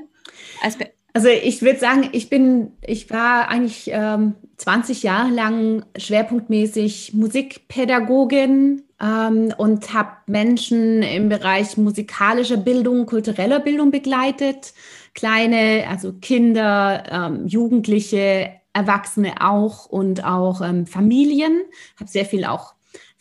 [1.14, 8.82] Also ich würde sagen, ich bin, ich war eigentlich ähm, 20 Jahre lang schwerpunktmäßig Musikpädagogin
[9.00, 14.74] ähm, und habe Menschen im Bereich musikalischer Bildung, kultureller Bildung begleitet.
[15.14, 21.62] Kleine, also Kinder, ähm, Jugendliche, Erwachsene auch und auch ähm, Familien.
[22.00, 22.74] Habe sehr viel auch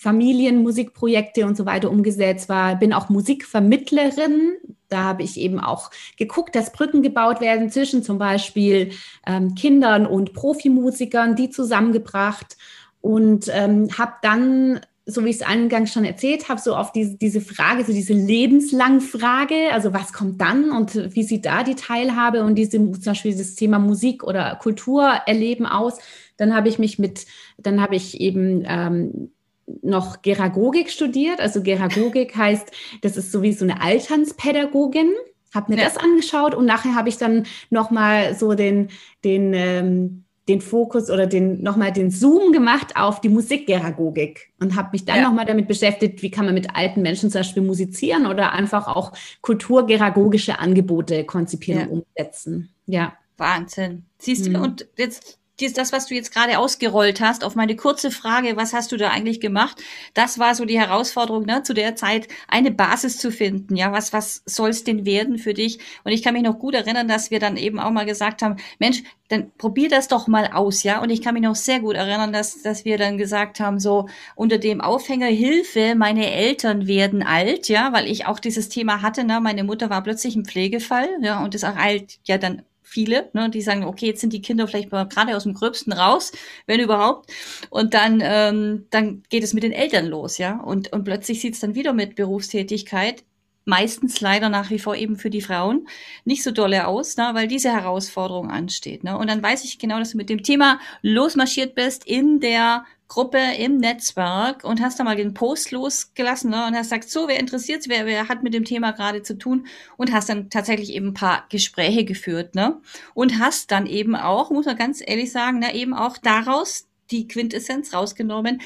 [0.02, 4.56] Familienmusikprojekte und so weiter umgesetzt war, bin auch Musikvermittlerin.
[4.92, 8.92] Da habe ich eben auch geguckt, dass Brücken gebaut werden zwischen zum Beispiel
[9.26, 12.56] ähm, Kindern und Profimusikern, die zusammengebracht.
[13.00, 17.16] Und ähm, habe dann so wie ich es eingangs schon erzählt habe, so auf diese,
[17.16, 22.44] diese Frage, so diese Lebenslang-Frage, also was kommt dann und wie sieht da die Teilhabe
[22.44, 25.98] und diese, zum Beispiel dieses Thema Musik oder Kultur erleben aus,
[26.36, 27.26] dann habe ich mich mit,
[27.58, 29.32] dann habe ich eben ähm,
[29.82, 31.40] noch Geragogik studiert.
[31.40, 32.70] Also Geragogik heißt,
[33.02, 35.12] das ist sowieso eine Alternspädagogin.
[35.54, 35.84] Habe mir ja.
[35.84, 38.88] das angeschaut und nachher habe ich dann nochmal so den,
[39.22, 44.90] den, ähm, den Fokus oder den nochmal den Zoom gemacht auf die Musikgeragogik und habe
[44.92, 45.22] mich dann ja.
[45.22, 49.12] nochmal damit beschäftigt, wie kann man mit alten Menschen zum Beispiel musizieren oder einfach auch
[49.42, 51.86] kulturgeragogische Angebote konzipieren ja.
[51.86, 52.70] und umsetzen.
[52.86, 53.12] Ja.
[53.36, 54.04] Wahnsinn.
[54.18, 54.62] Siehst du, mhm.
[54.62, 55.38] und jetzt
[55.70, 59.10] das, was du jetzt gerade ausgerollt hast, auf meine kurze Frage, was hast du da
[59.10, 59.80] eigentlich gemacht?
[60.14, 63.76] Das war so die Herausforderung, ne, zu der Zeit eine Basis zu finden.
[63.76, 65.78] Ja, was, was soll es denn werden für dich?
[66.04, 68.56] Und ich kann mich noch gut erinnern, dass wir dann eben auch mal gesagt haben,
[68.78, 71.00] Mensch, dann probier das doch mal aus, ja.
[71.00, 74.08] Und ich kann mich noch sehr gut erinnern, dass, dass wir dann gesagt haben, so
[74.34, 79.24] unter dem Aufhänger Hilfe, meine Eltern werden alt, ja, weil ich auch dieses Thema hatte,
[79.24, 82.62] ne, meine Mutter war plötzlich ein Pflegefall, ja, und das ereilt ja dann
[82.92, 86.32] viele, ne, die sagen, okay, jetzt sind die Kinder vielleicht gerade aus dem Gröbsten raus,
[86.66, 87.30] wenn überhaupt.
[87.70, 90.60] Und dann, ähm, dann geht es mit den Eltern los, ja.
[90.60, 93.24] Und, und plötzlich sieht es dann wieder mit Berufstätigkeit
[93.64, 95.86] meistens leider nach wie vor eben für die Frauen
[96.24, 99.04] nicht so dolle aus, ne, weil diese Herausforderung ansteht.
[99.04, 99.16] Ne?
[99.16, 103.38] Und dann weiß ich genau, dass du mit dem Thema losmarschiert bist in der Gruppe
[103.58, 107.38] im Netzwerk und hast da mal den Post losgelassen ne, und hast gesagt, so, wer
[107.38, 109.66] interessiert wer, wer hat mit dem Thema gerade zu tun
[109.98, 112.80] und hast dann tatsächlich eben ein paar Gespräche geführt ne?
[113.12, 117.28] und hast dann eben auch, muss man ganz ehrlich sagen, ne, eben auch daraus die
[117.28, 118.62] Quintessenz rausgenommen,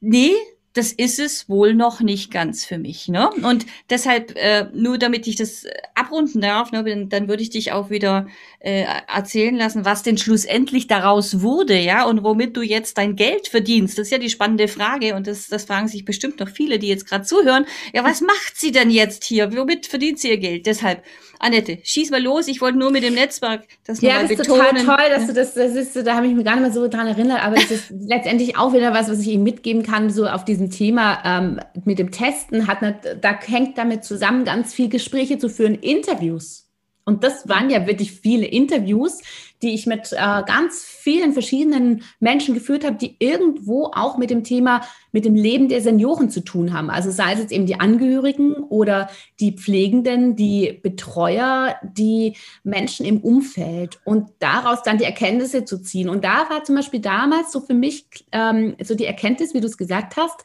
[0.00, 0.34] nee,
[0.78, 3.08] das ist es wohl noch nicht ganz für mich.
[3.08, 3.28] Ne?
[3.42, 7.72] Und deshalb, äh, nur damit ich das abrunden darf, ne, dann, dann würde ich dich
[7.72, 8.28] auch wieder
[8.60, 13.48] äh, erzählen lassen, was denn schlussendlich daraus wurde, ja, und womit du jetzt dein Geld
[13.48, 13.98] verdienst.
[13.98, 16.86] Das ist ja die spannende Frage und das, das fragen sich bestimmt noch viele, die
[16.86, 17.66] jetzt gerade zuhören.
[17.92, 19.52] Ja, was macht sie denn jetzt hier?
[19.56, 20.66] Womit verdient sie ihr Geld?
[20.66, 21.02] Deshalb,
[21.38, 22.48] Annette, schieß mal los.
[22.48, 24.58] Ich wollte nur mit dem Netzwerk das ja, nochmal betonen.
[24.58, 26.54] Ja, das ist total toll, dass du das, das ist, da habe ich mich gar
[26.54, 29.42] nicht mehr so dran erinnert, aber es ist letztendlich auch wieder was, was ich ihm
[29.42, 32.78] mitgeben kann, so auf diesem Thema ähm, mit dem Testen hat,
[33.20, 36.67] da hängt damit zusammen, ganz viel Gespräche zu führen, Interviews.
[37.08, 39.22] Und das waren ja wirklich viele Interviews,
[39.62, 44.44] die ich mit äh, ganz vielen verschiedenen Menschen geführt habe, die irgendwo auch mit dem
[44.44, 46.90] Thema, mit dem Leben der Senioren zu tun haben.
[46.90, 49.08] Also sei es jetzt eben die Angehörigen oder
[49.40, 56.10] die Pflegenden, die Betreuer, die Menschen im Umfeld und daraus dann die Erkenntnisse zu ziehen.
[56.10, 59.66] Und da war zum Beispiel damals so für mich ähm, so die Erkenntnis, wie du
[59.66, 60.44] es gesagt hast,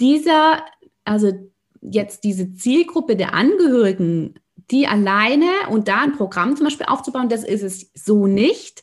[0.00, 0.64] dieser,
[1.04, 1.30] also
[1.82, 4.36] jetzt diese Zielgruppe der Angehörigen
[4.70, 8.82] die alleine und da ein Programm zum Beispiel aufzubauen, das ist es so nicht,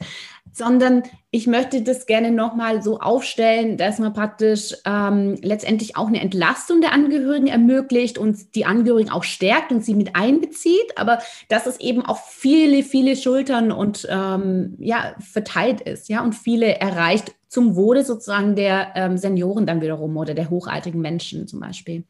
[0.53, 6.19] sondern ich möchte das gerne nochmal so aufstellen, dass man praktisch ähm, letztendlich auch eine
[6.19, 11.67] Entlastung der Angehörigen ermöglicht und die Angehörigen auch stärkt und sie mit einbezieht, aber dass
[11.67, 17.33] es eben auf viele, viele Schultern und ähm, ja, verteilt ist, ja, und viele erreicht
[17.51, 22.05] zum Wohle sozusagen der ähm, Senioren dann wiederum oder der hochaltrigen Menschen zum Beispiel.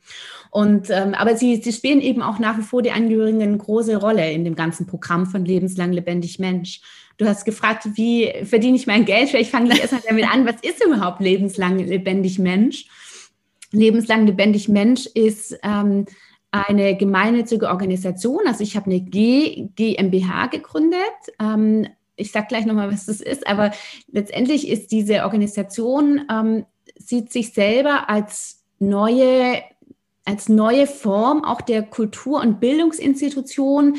[0.52, 3.98] Und ähm, aber sie, sie spielen eben auch nach wie vor die Angehörigen eine große
[3.98, 6.82] Rolle in dem ganzen Programm von Lebenslang lebendig Mensch.
[7.18, 9.34] Du hast gefragt, wie verdiene ich mein Geld?
[9.34, 12.86] Ich fange gleich erstmal damit an, was ist überhaupt lebenslang lebendig Mensch?
[13.72, 16.06] Lebenslang lebendig Mensch ist ähm,
[16.52, 18.42] eine gemeinnützige Organisation.
[18.46, 21.00] Also ich habe eine G GmbH gegründet,
[21.40, 23.72] ähm, ich sage gleich nochmal, was das ist, aber
[24.12, 26.66] letztendlich ist diese Organisation, ähm,
[26.98, 29.62] sieht sich selber als neue,
[30.26, 33.98] als neue Form auch der Kultur- und Bildungsinstitution.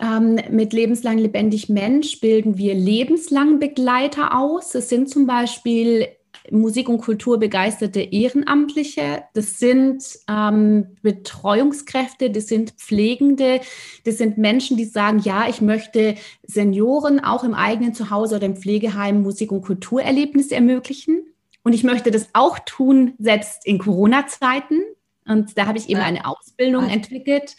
[0.00, 4.70] Ähm, mit lebenslang lebendig Mensch bilden wir lebenslang Begleiter aus.
[4.70, 6.06] Das sind zum Beispiel
[6.50, 13.60] Musik- und Kultur begeisterte Ehrenamtliche, das sind ähm, Betreuungskräfte, das sind Pflegende,
[14.04, 18.56] das sind Menschen, die sagen, ja, ich möchte Senioren auch im eigenen Zuhause oder im
[18.56, 21.22] Pflegeheim Musik- und Kulturerlebnisse ermöglichen.
[21.62, 24.80] Und ich möchte das auch tun, selbst in Corona-Zeiten.
[25.26, 27.56] Und da habe ich eben eine Ausbildung entwickelt,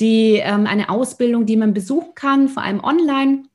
[0.00, 3.49] die ähm, eine Ausbildung, die man besuchen kann, vor allem online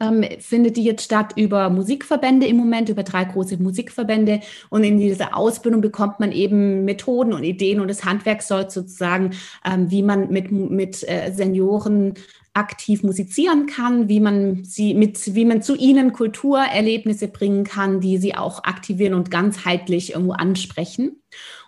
[0.00, 4.40] ähm, findet die jetzt statt über Musikverbände im Moment, über drei große Musikverbände.
[4.68, 9.30] Und in dieser Ausbildung bekommt man eben Methoden und Ideen und das Handwerk soll sozusagen,
[9.64, 12.14] ähm, wie man mit, mit äh, Senioren
[12.52, 18.18] aktiv musizieren kann, wie man sie mit, wie man zu ihnen Kulturerlebnisse bringen kann, die
[18.18, 21.22] sie auch aktivieren und ganzheitlich irgendwo ansprechen.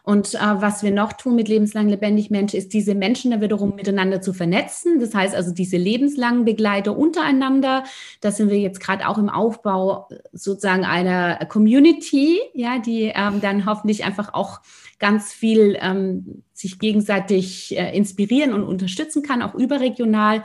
[0.04, 3.76] Und äh, was wir noch tun mit lebenslang lebendig Mensch, ist diese Menschen dann wiederum
[3.76, 4.98] miteinander zu vernetzen.
[4.98, 7.84] Das heißt also diese lebenslangen Begleiter untereinander.
[8.20, 13.64] Da sind wir jetzt gerade auch im Aufbau sozusagen einer Community, ja, die ähm, dann
[13.64, 14.60] hoffentlich einfach auch
[14.98, 20.42] ganz viel ähm, sich gegenseitig äh, inspirieren und unterstützen kann, auch überregional.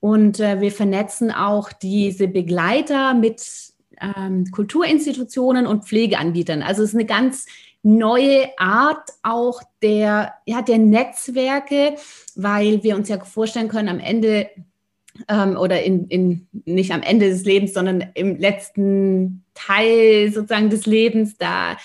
[0.00, 3.42] Und äh, wir vernetzen auch diese Begleiter mit
[4.00, 6.62] ähm, Kulturinstitutionen und Pflegeanbietern.
[6.62, 7.46] Also es ist eine ganz
[7.88, 11.94] neue Art auch der, ja, der Netzwerke,
[12.34, 14.50] weil wir uns ja vorstellen können, am Ende
[15.28, 20.84] ähm, oder in, in, nicht am Ende des Lebens, sondern im letzten Teil sozusagen des
[20.84, 21.76] Lebens, da,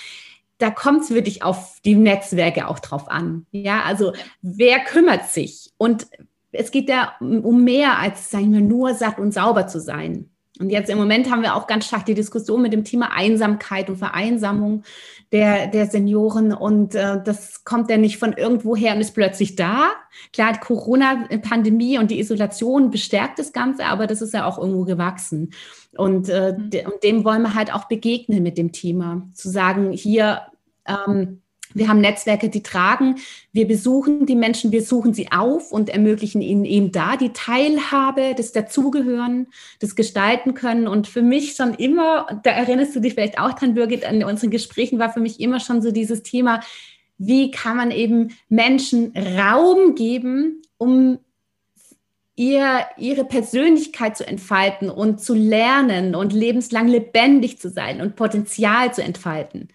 [0.58, 3.46] da kommt es wirklich auf die Netzwerke auch drauf an.
[3.52, 5.72] Ja, also wer kümmert sich?
[5.78, 6.08] Und
[6.52, 10.30] es geht ja um mehr als, sagen wir, nur satt und sauber zu sein.
[10.60, 13.90] Und jetzt im Moment haben wir auch ganz stark die Diskussion mit dem Thema Einsamkeit
[13.90, 14.84] und Vereinsamung
[15.32, 16.54] der, der Senioren.
[16.54, 19.92] Und äh, das kommt ja nicht von irgendwoher und ist plötzlich da.
[20.32, 24.86] Klar, die Corona-Pandemie und die Isolation bestärkt das Ganze, aber das ist ja auch irgendwo
[24.86, 25.54] gewachsen.
[25.98, 26.70] Und, äh, mhm.
[26.70, 29.28] de und dem wollen wir halt auch begegnen mit dem Thema.
[29.34, 30.42] Zu sagen, hier,
[30.86, 31.43] ähm,
[31.74, 33.16] wir haben Netzwerke, die tragen.
[33.52, 38.34] Wir besuchen die Menschen, wir suchen sie auf und ermöglichen ihnen eben da die Teilhabe,
[38.36, 39.48] das Dazugehören,
[39.80, 40.88] das Gestalten können.
[40.88, 44.50] Und für mich schon immer, da erinnerst du dich vielleicht auch dran, Birgit, an unseren
[44.50, 46.62] Gesprächen war für mich immer schon so dieses Thema,
[47.18, 51.20] wie kann man eben Menschen Raum geben, um
[52.36, 58.94] ihr, ihre Persönlichkeit zu entfalten und zu lernen und lebenslang lebendig zu sein und Potenzial
[58.94, 59.70] zu entfalten.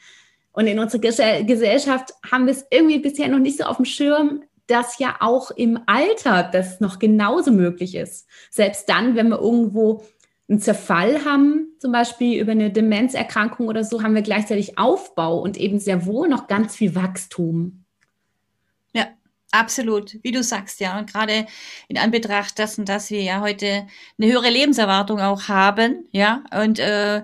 [0.58, 4.42] Und in unserer Gesellschaft haben wir es irgendwie bisher noch nicht so auf dem Schirm,
[4.66, 8.26] dass ja auch im Alter das noch genauso möglich ist.
[8.50, 10.02] Selbst dann, wenn wir irgendwo
[10.48, 15.56] einen Zerfall haben, zum Beispiel über eine Demenzerkrankung oder so, haben wir gleichzeitig Aufbau und
[15.58, 17.84] eben sehr wohl noch ganz viel Wachstum.
[18.92, 19.06] Ja,
[19.52, 20.18] absolut.
[20.24, 20.98] Wie du sagst, ja.
[20.98, 21.46] Und gerade
[21.86, 23.86] in Anbetracht dessen, dass wir ja heute
[24.20, 27.22] eine höhere Lebenserwartung auch haben, ja, und äh,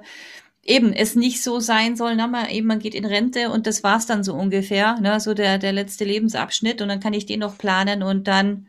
[0.64, 3.82] eben es nicht so sein soll, ne, man, eben man geht in Rente und das
[3.82, 7.40] war's dann so ungefähr, ne, so der, der letzte Lebensabschnitt und dann kann ich den
[7.40, 8.66] noch planen und dann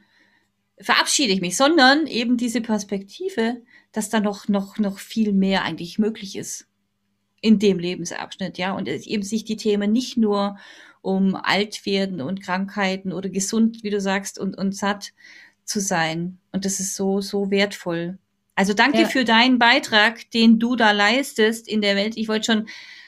[0.79, 3.62] verabschiede ich mich, sondern eben diese Perspektive,
[3.93, 6.67] dass da noch, noch, noch viel mehr eigentlich möglich ist
[7.39, 10.58] in dem Lebensabschnitt, ja, und eben sich die Themen nicht nur
[11.01, 15.13] um Altwerden und Krankheiten oder gesund, wie du sagst, und, und satt
[15.63, 16.39] zu sein.
[16.51, 18.17] Und das ist so, so wertvoll.
[18.55, 19.07] Also danke ja.
[19.07, 22.15] für deinen Beitrag, den du da leistest in der Welt.
[22.15, 22.67] Ich wollte schon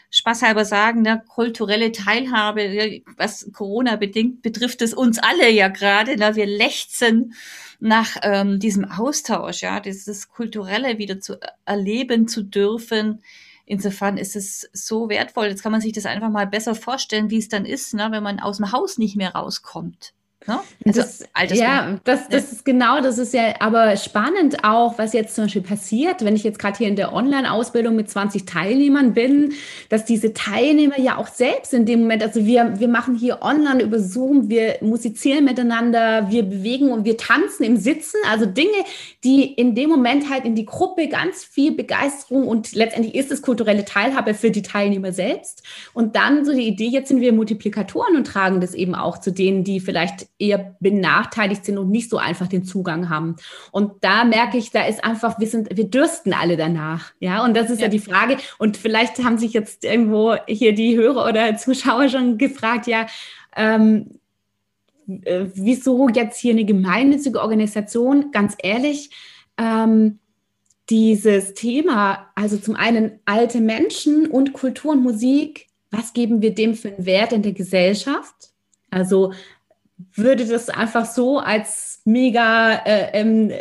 [0.10, 6.18] spaßhalber sagen, ne, kulturelle Teilhabe, was Corona bedingt, betrifft es uns alle ja gerade.
[6.18, 7.34] Ne, wir lechzen
[7.80, 13.22] nach ähm, diesem Austausch, ja, dieses Kulturelle wieder zu erleben zu dürfen.
[13.66, 15.48] Insofern ist es so wertvoll.
[15.48, 18.24] Jetzt kann man sich das einfach mal besser vorstellen, wie es dann ist, ne, wenn
[18.24, 20.14] man aus dem Haus nicht mehr rauskommt.
[20.48, 20.60] Ne?
[20.86, 25.36] Also das, ja, das, das ist genau, das ist ja aber spannend auch, was jetzt
[25.36, 29.54] zum Beispiel passiert, wenn ich jetzt gerade hier in der Online-Ausbildung mit 20 Teilnehmern bin,
[29.90, 33.84] dass diese Teilnehmer ja auch selbst in dem Moment, also wir, wir machen hier online
[33.84, 38.70] über Zoom, wir musizieren miteinander, wir bewegen und wir tanzen im Sitzen, also Dinge,
[39.24, 43.42] die in dem Moment halt in die Gruppe ganz viel Begeisterung und letztendlich ist es
[43.42, 45.64] kulturelle Teilhabe für die Teilnehmer selbst.
[45.94, 49.32] Und dann so die Idee, jetzt sind wir Multiplikatoren und tragen das eben auch zu
[49.32, 53.36] denen, die vielleicht eher benachteiligt sind und nicht so einfach den Zugang haben.
[53.72, 57.12] Und da merke ich, da ist einfach, wir sind, wir dürsten alle danach.
[57.20, 58.38] Ja, und das ist ja, ja die Frage.
[58.58, 63.08] Und vielleicht haben sich jetzt irgendwo hier die Hörer oder Zuschauer schon gefragt, ja,
[63.56, 64.20] ähm,
[65.24, 68.32] äh, wieso jetzt hier eine gemeinnützige Organisation?
[68.32, 69.10] Ganz ehrlich,
[69.58, 70.20] ähm,
[70.90, 76.76] dieses Thema, also zum einen alte Menschen und Kultur und Musik, was geben wir dem
[76.76, 78.52] für einen Wert in der Gesellschaft?
[78.90, 79.34] Also
[80.14, 83.52] würde das einfach so als mega äh, ähm,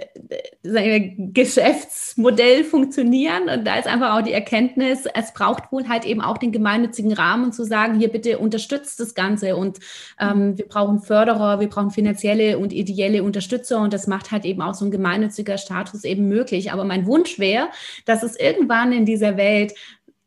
[1.33, 3.49] Geschäftsmodell funktionieren.
[3.49, 7.13] Und da ist einfach auch die Erkenntnis, es braucht wohl halt eben auch den gemeinnützigen
[7.13, 9.57] Rahmen zu sagen, hier bitte unterstützt das Ganze.
[9.57, 9.81] Und
[10.21, 13.81] ähm, wir brauchen Förderer, wir brauchen finanzielle und ideelle Unterstützer.
[13.81, 16.71] Und das macht halt eben auch so ein gemeinnütziger Status eben möglich.
[16.71, 17.69] Aber mein Wunsch wäre,
[18.05, 19.75] dass es irgendwann in dieser Welt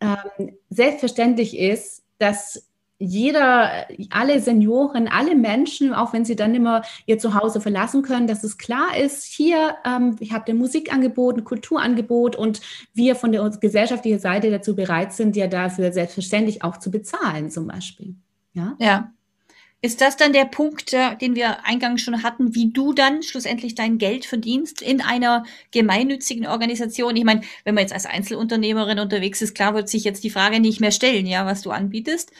[0.01, 2.68] ähm, selbstverständlich ist, dass
[2.99, 8.43] jeder, alle Senioren, alle Menschen, auch wenn sie dann immer ihr Zuhause verlassen können, dass
[8.43, 12.59] es klar ist, hier, ähm, ich habe ein Musikangebot, ein Kulturangebot und
[12.93, 17.67] wir von der gesellschaftlichen Seite dazu bereit sind, ja dafür selbstverständlich auch zu bezahlen, zum
[17.67, 18.15] Beispiel.
[18.53, 18.75] Ja.
[18.79, 19.13] ja.
[19.81, 23.97] Ist das dann der Punkt, den wir eingangs schon hatten, wie du dann schlussendlich dein
[23.97, 27.15] Geld verdienst in einer gemeinnützigen Organisation?
[27.15, 30.59] Ich meine, wenn man jetzt als Einzelunternehmerin unterwegs ist, klar wird sich jetzt die Frage
[30.59, 32.33] nicht mehr stellen, ja, was du anbietest.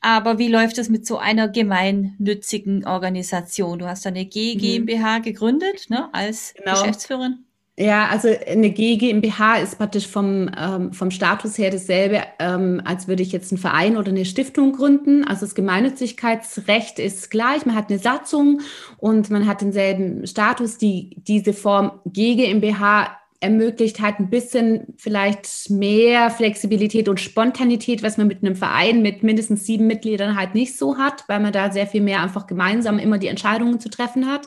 [0.00, 3.78] Aber wie läuft es mit so einer gemeinnützigen Organisation?
[3.78, 5.22] Du hast eine GmbH mhm.
[5.22, 6.72] gegründet, ne, als genau.
[6.72, 7.44] Geschäftsführerin.
[7.78, 13.22] Ja, also eine GmbH ist praktisch vom, ähm, vom Status her dasselbe, ähm, als würde
[13.22, 15.24] ich jetzt einen Verein oder eine Stiftung gründen.
[15.24, 17.64] Also das Gemeinnützigkeitsrecht ist gleich.
[17.64, 18.60] Man hat eine Satzung
[18.98, 20.76] und man hat denselben Status.
[20.76, 28.28] Die, diese Form GmbH ermöglicht halt ein bisschen vielleicht mehr Flexibilität und Spontanität, was man
[28.28, 31.86] mit einem Verein mit mindestens sieben Mitgliedern halt nicht so hat, weil man da sehr
[31.86, 34.46] viel mehr einfach gemeinsam immer die Entscheidungen zu treffen hat.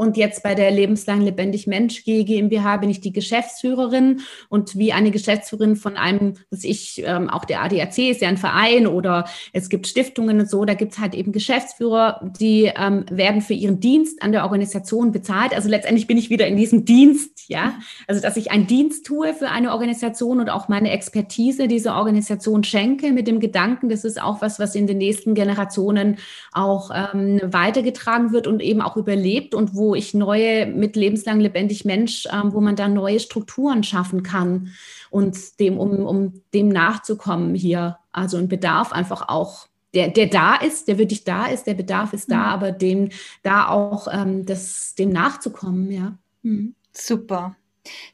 [0.00, 5.10] Und jetzt bei der Lebenslang Lebendig Mensch GmbH bin ich die Geschäftsführerin und wie eine
[5.10, 9.68] Geschäftsführerin von einem, was ich, ähm, auch der ADAC ist ja ein Verein oder es
[9.68, 13.78] gibt Stiftungen und so, da gibt es halt eben Geschäftsführer, die ähm, werden für ihren
[13.78, 15.54] Dienst an der Organisation bezahlt.
[15.54, 17.74] Also letztendlich bin ich wieder in diesem Dienst, ja.
[18.06, 22.64] Also dass ich einen Dienst tue für eine Organisation und auch meine Expertise dieser Organisation
[22.64, 26.16] schenke mit dem Gedanken, das ist auch was, was in den nächsten Generationen
[26.52, 31.84] auch ähm, weitergetragen wird und eben auch überlebt und wo ich neue, mit lebenslang lebendig
[31.84, 34.72] Mensch, ähm, wo man da neue Strukturen schaffen kann
[35.10, 37.98] und dem, um, um dem nachzukommen hier.
[38.12, 42.12] Also ein Bedarf einfach auch der, der da ist, der wirklich da ist, der Bedarf
[42.12, 42.42] ist da, mhm.
[42.42, 43.08] aber dem
[43.42, 46.16] da auch ähm, das, dem nachzukommen, ja.
[46.42, 46.74] Mhm.
[46.92, 47.56] Super.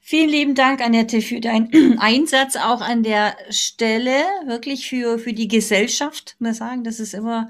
[0.01, 5.49] Vielen lieben Dank, Annette, für deinen Einsatz auch an der Stelle, wirklich für, für die
[5.49, 6.85] Gesellschaft, muss sagen.
[6.85, 7.49] Das ist immer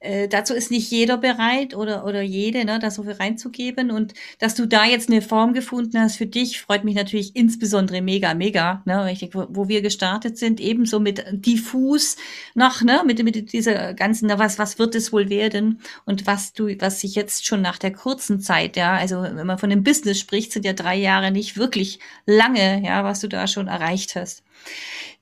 [0.00, 3.90] äh, dazu ist nicht jeder bereit oder, oder jede, ne, da so viel reinzugeben.
[3.90, 8.00] Und dass du da jetzt eine Form gefunden hast für dich, freut mich natürlich insbesondere
[8.00, 8.82] mega, mega.
[8.84, 12.16] Ne, richtig, wo, wo wir gestartet sind, ebenso mit diffus
[12.54, 15.80] noch, ne, mit, mit dieser ganzen, na, was, was wird es wohl werden?
[16.04, 19.58] Und was du, was sich jetzt schon nach der kurzen Zeit, ja, also wenn man
[19.58, 23.46] von dem Business spricht, sind ja drei Jahre nicht wirklich lange, ja, was du da
[23.46, 24.44] schon erreicht hast.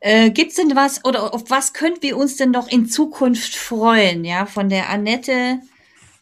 [0.01, 3.57] Äh, Gibt es denn was oder auf was können wir uns denn noch in Zukunft
[3.57, 4.25] freuen?
[4.25, 5.61] Ja, von der Annette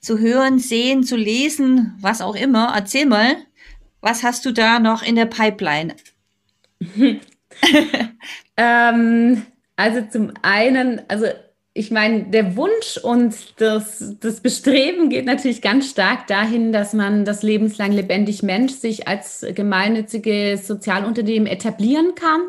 [0.01, 2.73] zu hören, sehen, zu lesen, was auch immer.
[2.75, 3.37] Erzähl mal,
[4.01, 5.95] was hast du da noch in der Pipeline?
[8.57, 9.43] ähm,
[9.77, 11.27] also zum einen, also
[11.73, 17.25] ich meine, der Wunsch und das, das Bestreben geht natürlich ganz stark dahin, dass man
[17.25, 22.43] das lebenslang lebendig Mensch sich als gemeinnützige Sozialunternehmen etablieren kann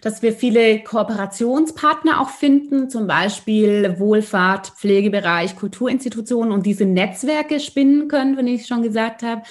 [0.00, 8.08] dass wir viele Kooperationspartner auch finden, zum Beispiel Wohlfahrt, Pflegebereich, Kulturinstitutionen und diese Netzwerke spinnen
[8.08, 9.42] können, wenn ich schon gesagt habe,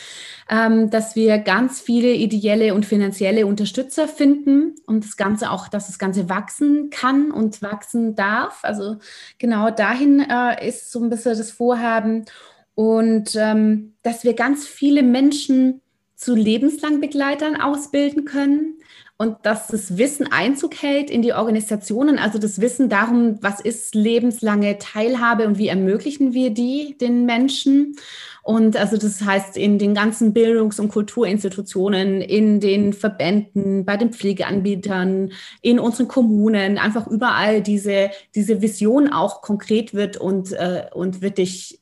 [0.49, 5.87] ähm, dass wir ganz viele ideelle und finanzielle Unterstützer finden und das Ganze auch, dass
[5.87, 8.59] das Ganze wachsen kann und wachsen darf.
[8.63, 8.97] Also
[9.37, 12.25] genau dahin äh, ist so ein bisschen das Vorhaben
[12.73, 15.81] und ähm, dass wir ganz viele Menschen
[16.15, 18.78] zu Lebenslangbegleitern ausbilden können
[19.21, 23.93] und dass das Wissen Einzug hält in die Organisationen, also das Wissen darum, was ist
[23.93, 27.97] lebenslange Teilhabe und wie ermöglichen wir die den Menschen.
[28.43, 34.13] Und also das heißt in den ganzen Bildungs- und Kulturinstitutionen, in den Verbänden, bei den
[34.13, 41.21] Pflegeanbietern, in unseren Kommunen, einfach überall diese, diese Vision auch konkret wird und, äh, und
[41.21, 41.78] wirklich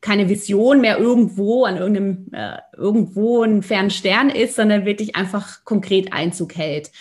[0.00, 5.64] keine Vision mehr irgendwo an irgendeinem, äh, irgendwo einen fernen Stern ist, sondern wirklich einfach
[5.64, 6.92] konkret Einzug hält.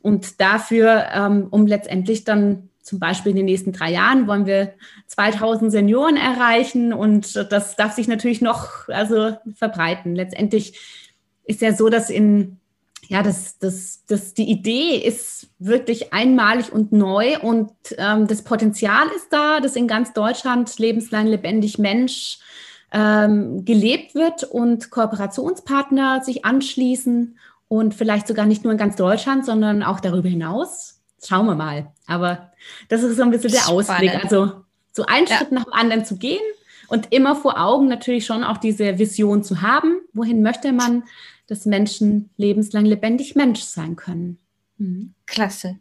[0.00, 4.74] Und dafür, ähm, um letztendlich dann zum Beispiel in den nächsten drei Jahren wollen wir
[5.08, 10.14] 2000 Senioren erreichen und das darf sich natürlich noch also verbreiten.
[10.14, 10.78] Letztendlich
[11.44, 12.60] ist ja so, dass in
[13.08, 19.06] ja, das, das, das, die Idee ist wirklich einmalig und neu und ähm, das Potenzial
[19.16, 22.38] ist da, dass in ganz Deutschland lebenslang lebendig Mensch
[22.92, 27.38] ähm, gelebt wird und Kooperationspartner sich anschließen
[27.68, 31.00] und vielleicht sogar nicht nur in ganz Deutschland, sondern auch darüber hinaus.
[31.24, 31.92] Schauen wir mal.
[32.06, 32.52] Aber
[32.88, 33.90] das ist so ein bisschen der Spannend.
[33.90, 34.24] Ausblick.
[34.24, 34.52] Also
[34.92, 35.36] so einen ja.
[35.36, 36.42] Schritt nach dem anderen zu gehen
[36.88, 40.00] und immer vor Augen natürlich schon auch diese Vision zu haben.
[40.12, 41.04] Wohin möchte man,
[41.46, 44.38] dass Menschen lebenslang lebendig Mensch sein können?
[44.78, 45.14] Mhm.
[45.26, 45.78] Klasse.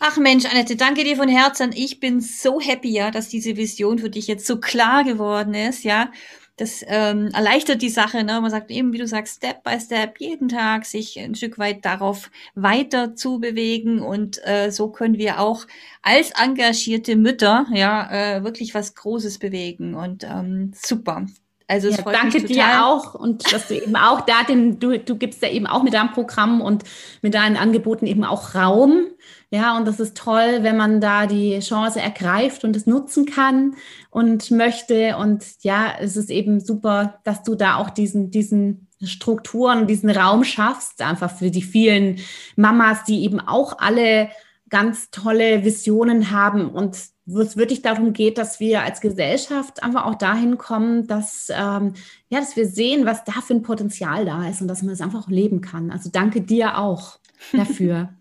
[0.00, 1.72] Ach Mensch, Annette, danke dir von Herzen.
[1.74, 5.84] Ich bin so happy, ja, dass diese Vision für dich jetzt so klar geworden ist,
[5.84, 6.10] ja.
[6.56, 8.24] das ähm, erleichtert die Sache.
[8.24, 8.40] Ne?
[8.40, 11.84] Man sagt eben, wie du sagst, Step by Step, jeden Tag sich ein Stück weit
[11.84, 14.00] darauf weiter zu bewegen.
[14.00, 15.66] Und äh, so können wir auch
[16.02, 19.94] als engagierte Mütter ja äh, wirklich was Großes bewegen.
[19.94, 21.26] Und ähm, super.
[21.68, 25.16] Also es ja, danke dir auch und dass du eben auch da den, du, du
[25.16, 26.84] gibst ja eben auch mit deinem Programm und
[27.22, 29.06] mit deinen Angeboten eben auch Raum.
[29.50, 33.74] Ja, und das ist toll, wenn man da die Chance ergreift und es nutzen kann
[34.10, 35.16] und möchte.
[35.16, 40.44] Und ja, es ist eben super, dass du da auch diesen, diesen Strukturen, diesen Raum
[40.44, 42.20] schaffst, einfach für die vielen
[42.54, 44.30] Mamas, die eben auch alle
[44.68, 46.96] ganz tolle Visionen haben und
[47.26, 51.94] wo es wirklich darum geht, dass wir als Gesellschaft einfach auch dahin kommen, dass, ähm,
[52.28, 55.00] ja, dass wir sehen, was da für ein Potenzial da ist und dass man es
[55.00, 55.90] einfach auch leben kann.
[55.90, 57.18] Also danke dir auch
[57.52, 58.15] dafür.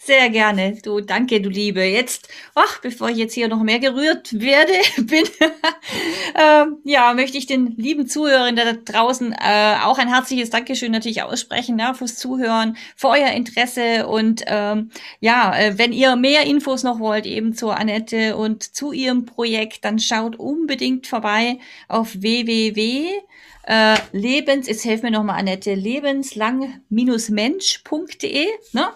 [0.00, 0.76] Sehr gerne.
[0.82, 1.84] Du, danke, du Liebe.
[1.84, 5.24] Jetzt, ach, bevor ich jetzt hier noch mehr gerührt werde, bin,
[6.34, 11.22] ähm, ja, möchte ich den lieben Zuhörern da draußen äh, auch ein herzliches Dankeschön natürlich
[11.22, 14.90] aussprechen, ja, fürs Zuhören, für euer Interesse und ähm,
[15.20, 19.84] ja, äh, wenn ihr mehr Infos noch wollt, eben zur Annette und zu ihrem Projekt,
[19.84, 23.22] dann schaut unbedingt vorbei auf www
[23.66, 28.88] äh, Lebens, jetzt helfen mir nochmal Annette, lebenslang-mensch.de, ne?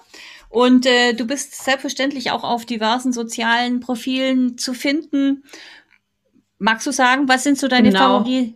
[0.49, 5.45] Und äh, du bist selbstverständlich auch auf diversen sozialen Profilen zu finden.
[6.59, 8.19] Magst du sagen, was sind so deine genau.
[8.19, 8.55] Favori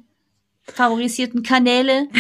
[0.65, 2.09] favorisierten Kanäle?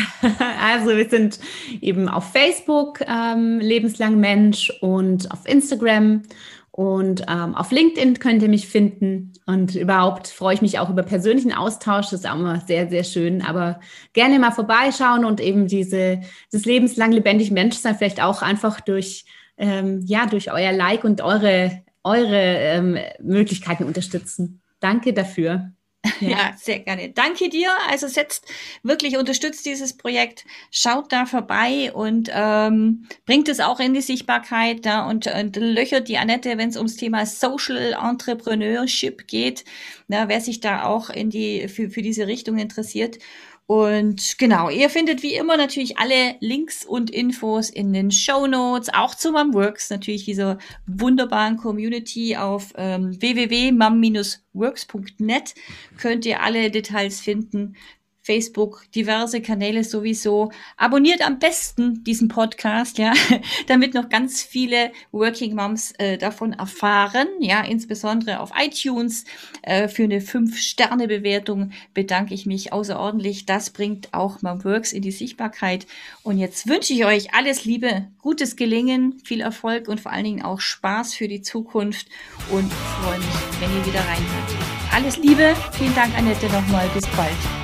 [0.60, 1.40] Also wir sind
[1.80, 6.22] eben auf Facebook ähm, Lebenslang Mensch und auf Instagram
[6.70, 9.32] und ähm, auf LinkedIn könnt ihr mich finden.
[9.44, 12.06] Und überhaupt freue ich mich auch über persönlichen Austausch.
[12.06, 13.42] Das ist auch immer sehr, sehr schön.
[13.42, 13.80] Aber
[14.14, 19.26] gerne mal vorbeischauen und eben diese, das lebenslang lebendig Menschsein vielleicht auch einfach durch
[19.62, 24.60] ähm, ja, durch euer Like und eure, eure ähm, Möglichkeiten unterstützen.
[24.80, 25.72] Danke dafür.
[26.20, 26.28] Ja.
[26.28, 26.54] ja.
[26.56, 27.10] sehr gerne.
[27.10, 27.68] Danke dir.
[27.88, 28.50] Also setzt
[28.82, 34.84] wirklich, unterstützt dieses Projekt, schaut da vorbei und ähm, bringt es auch in die Sichtbarkeit
[34.84, 39.64] da und, und löchert die Annette, wenn es ums Thema Social Entrepreneurship geht.
[40.08, 43.18] Na, wer sich da auch in die für, für diese Richtung interessiert.
[43.66, 48.92] Und genau, ihr findet wie immer natürlich alle Links und Infos in den Show Notes,
[48.92, 55.54] auch zu Mumworks, natürlich dieser wunderbaren Community auf ähm, www.mum-works.net
[55.96, 57.76] könnt ihr alle Details finden.
[58.22, 60.52] Facebook, diverse Kanäle sowieso.
[60.76, 63.12] Abonniert am besten diesen Podcast, ja,
[63.66, 67.26] damit noch ganz viele Working Moms äh, davon erfahren.
[67.40, 69.24] Ja, insbesondere auf iTunes
[69.62, 73.44] äh, für eine 5-Sterne-Bewertung bedanke ich mich außerordentlich.
[73.46, 75.86] Das bringt auch Mom Works in die Sichtbarkeit.
[76.22, 80.42] Und jetzt wünsche ich euch alles Liebe, gutes Gelingen, viel Erfolg und vor allen Dingen
[80.42, 82.06] auch Spaß für die Zukunft
[82.50, 84.72] und freue mich, wenn ihr wieder reinhört.
[84.92, 87.61] Alles Liebe, vielen Dank Annette nochmal, bis bald.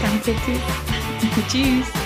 [0.00, 1.48] Danke, tschüss.
[1.48, 1.97] tschüss.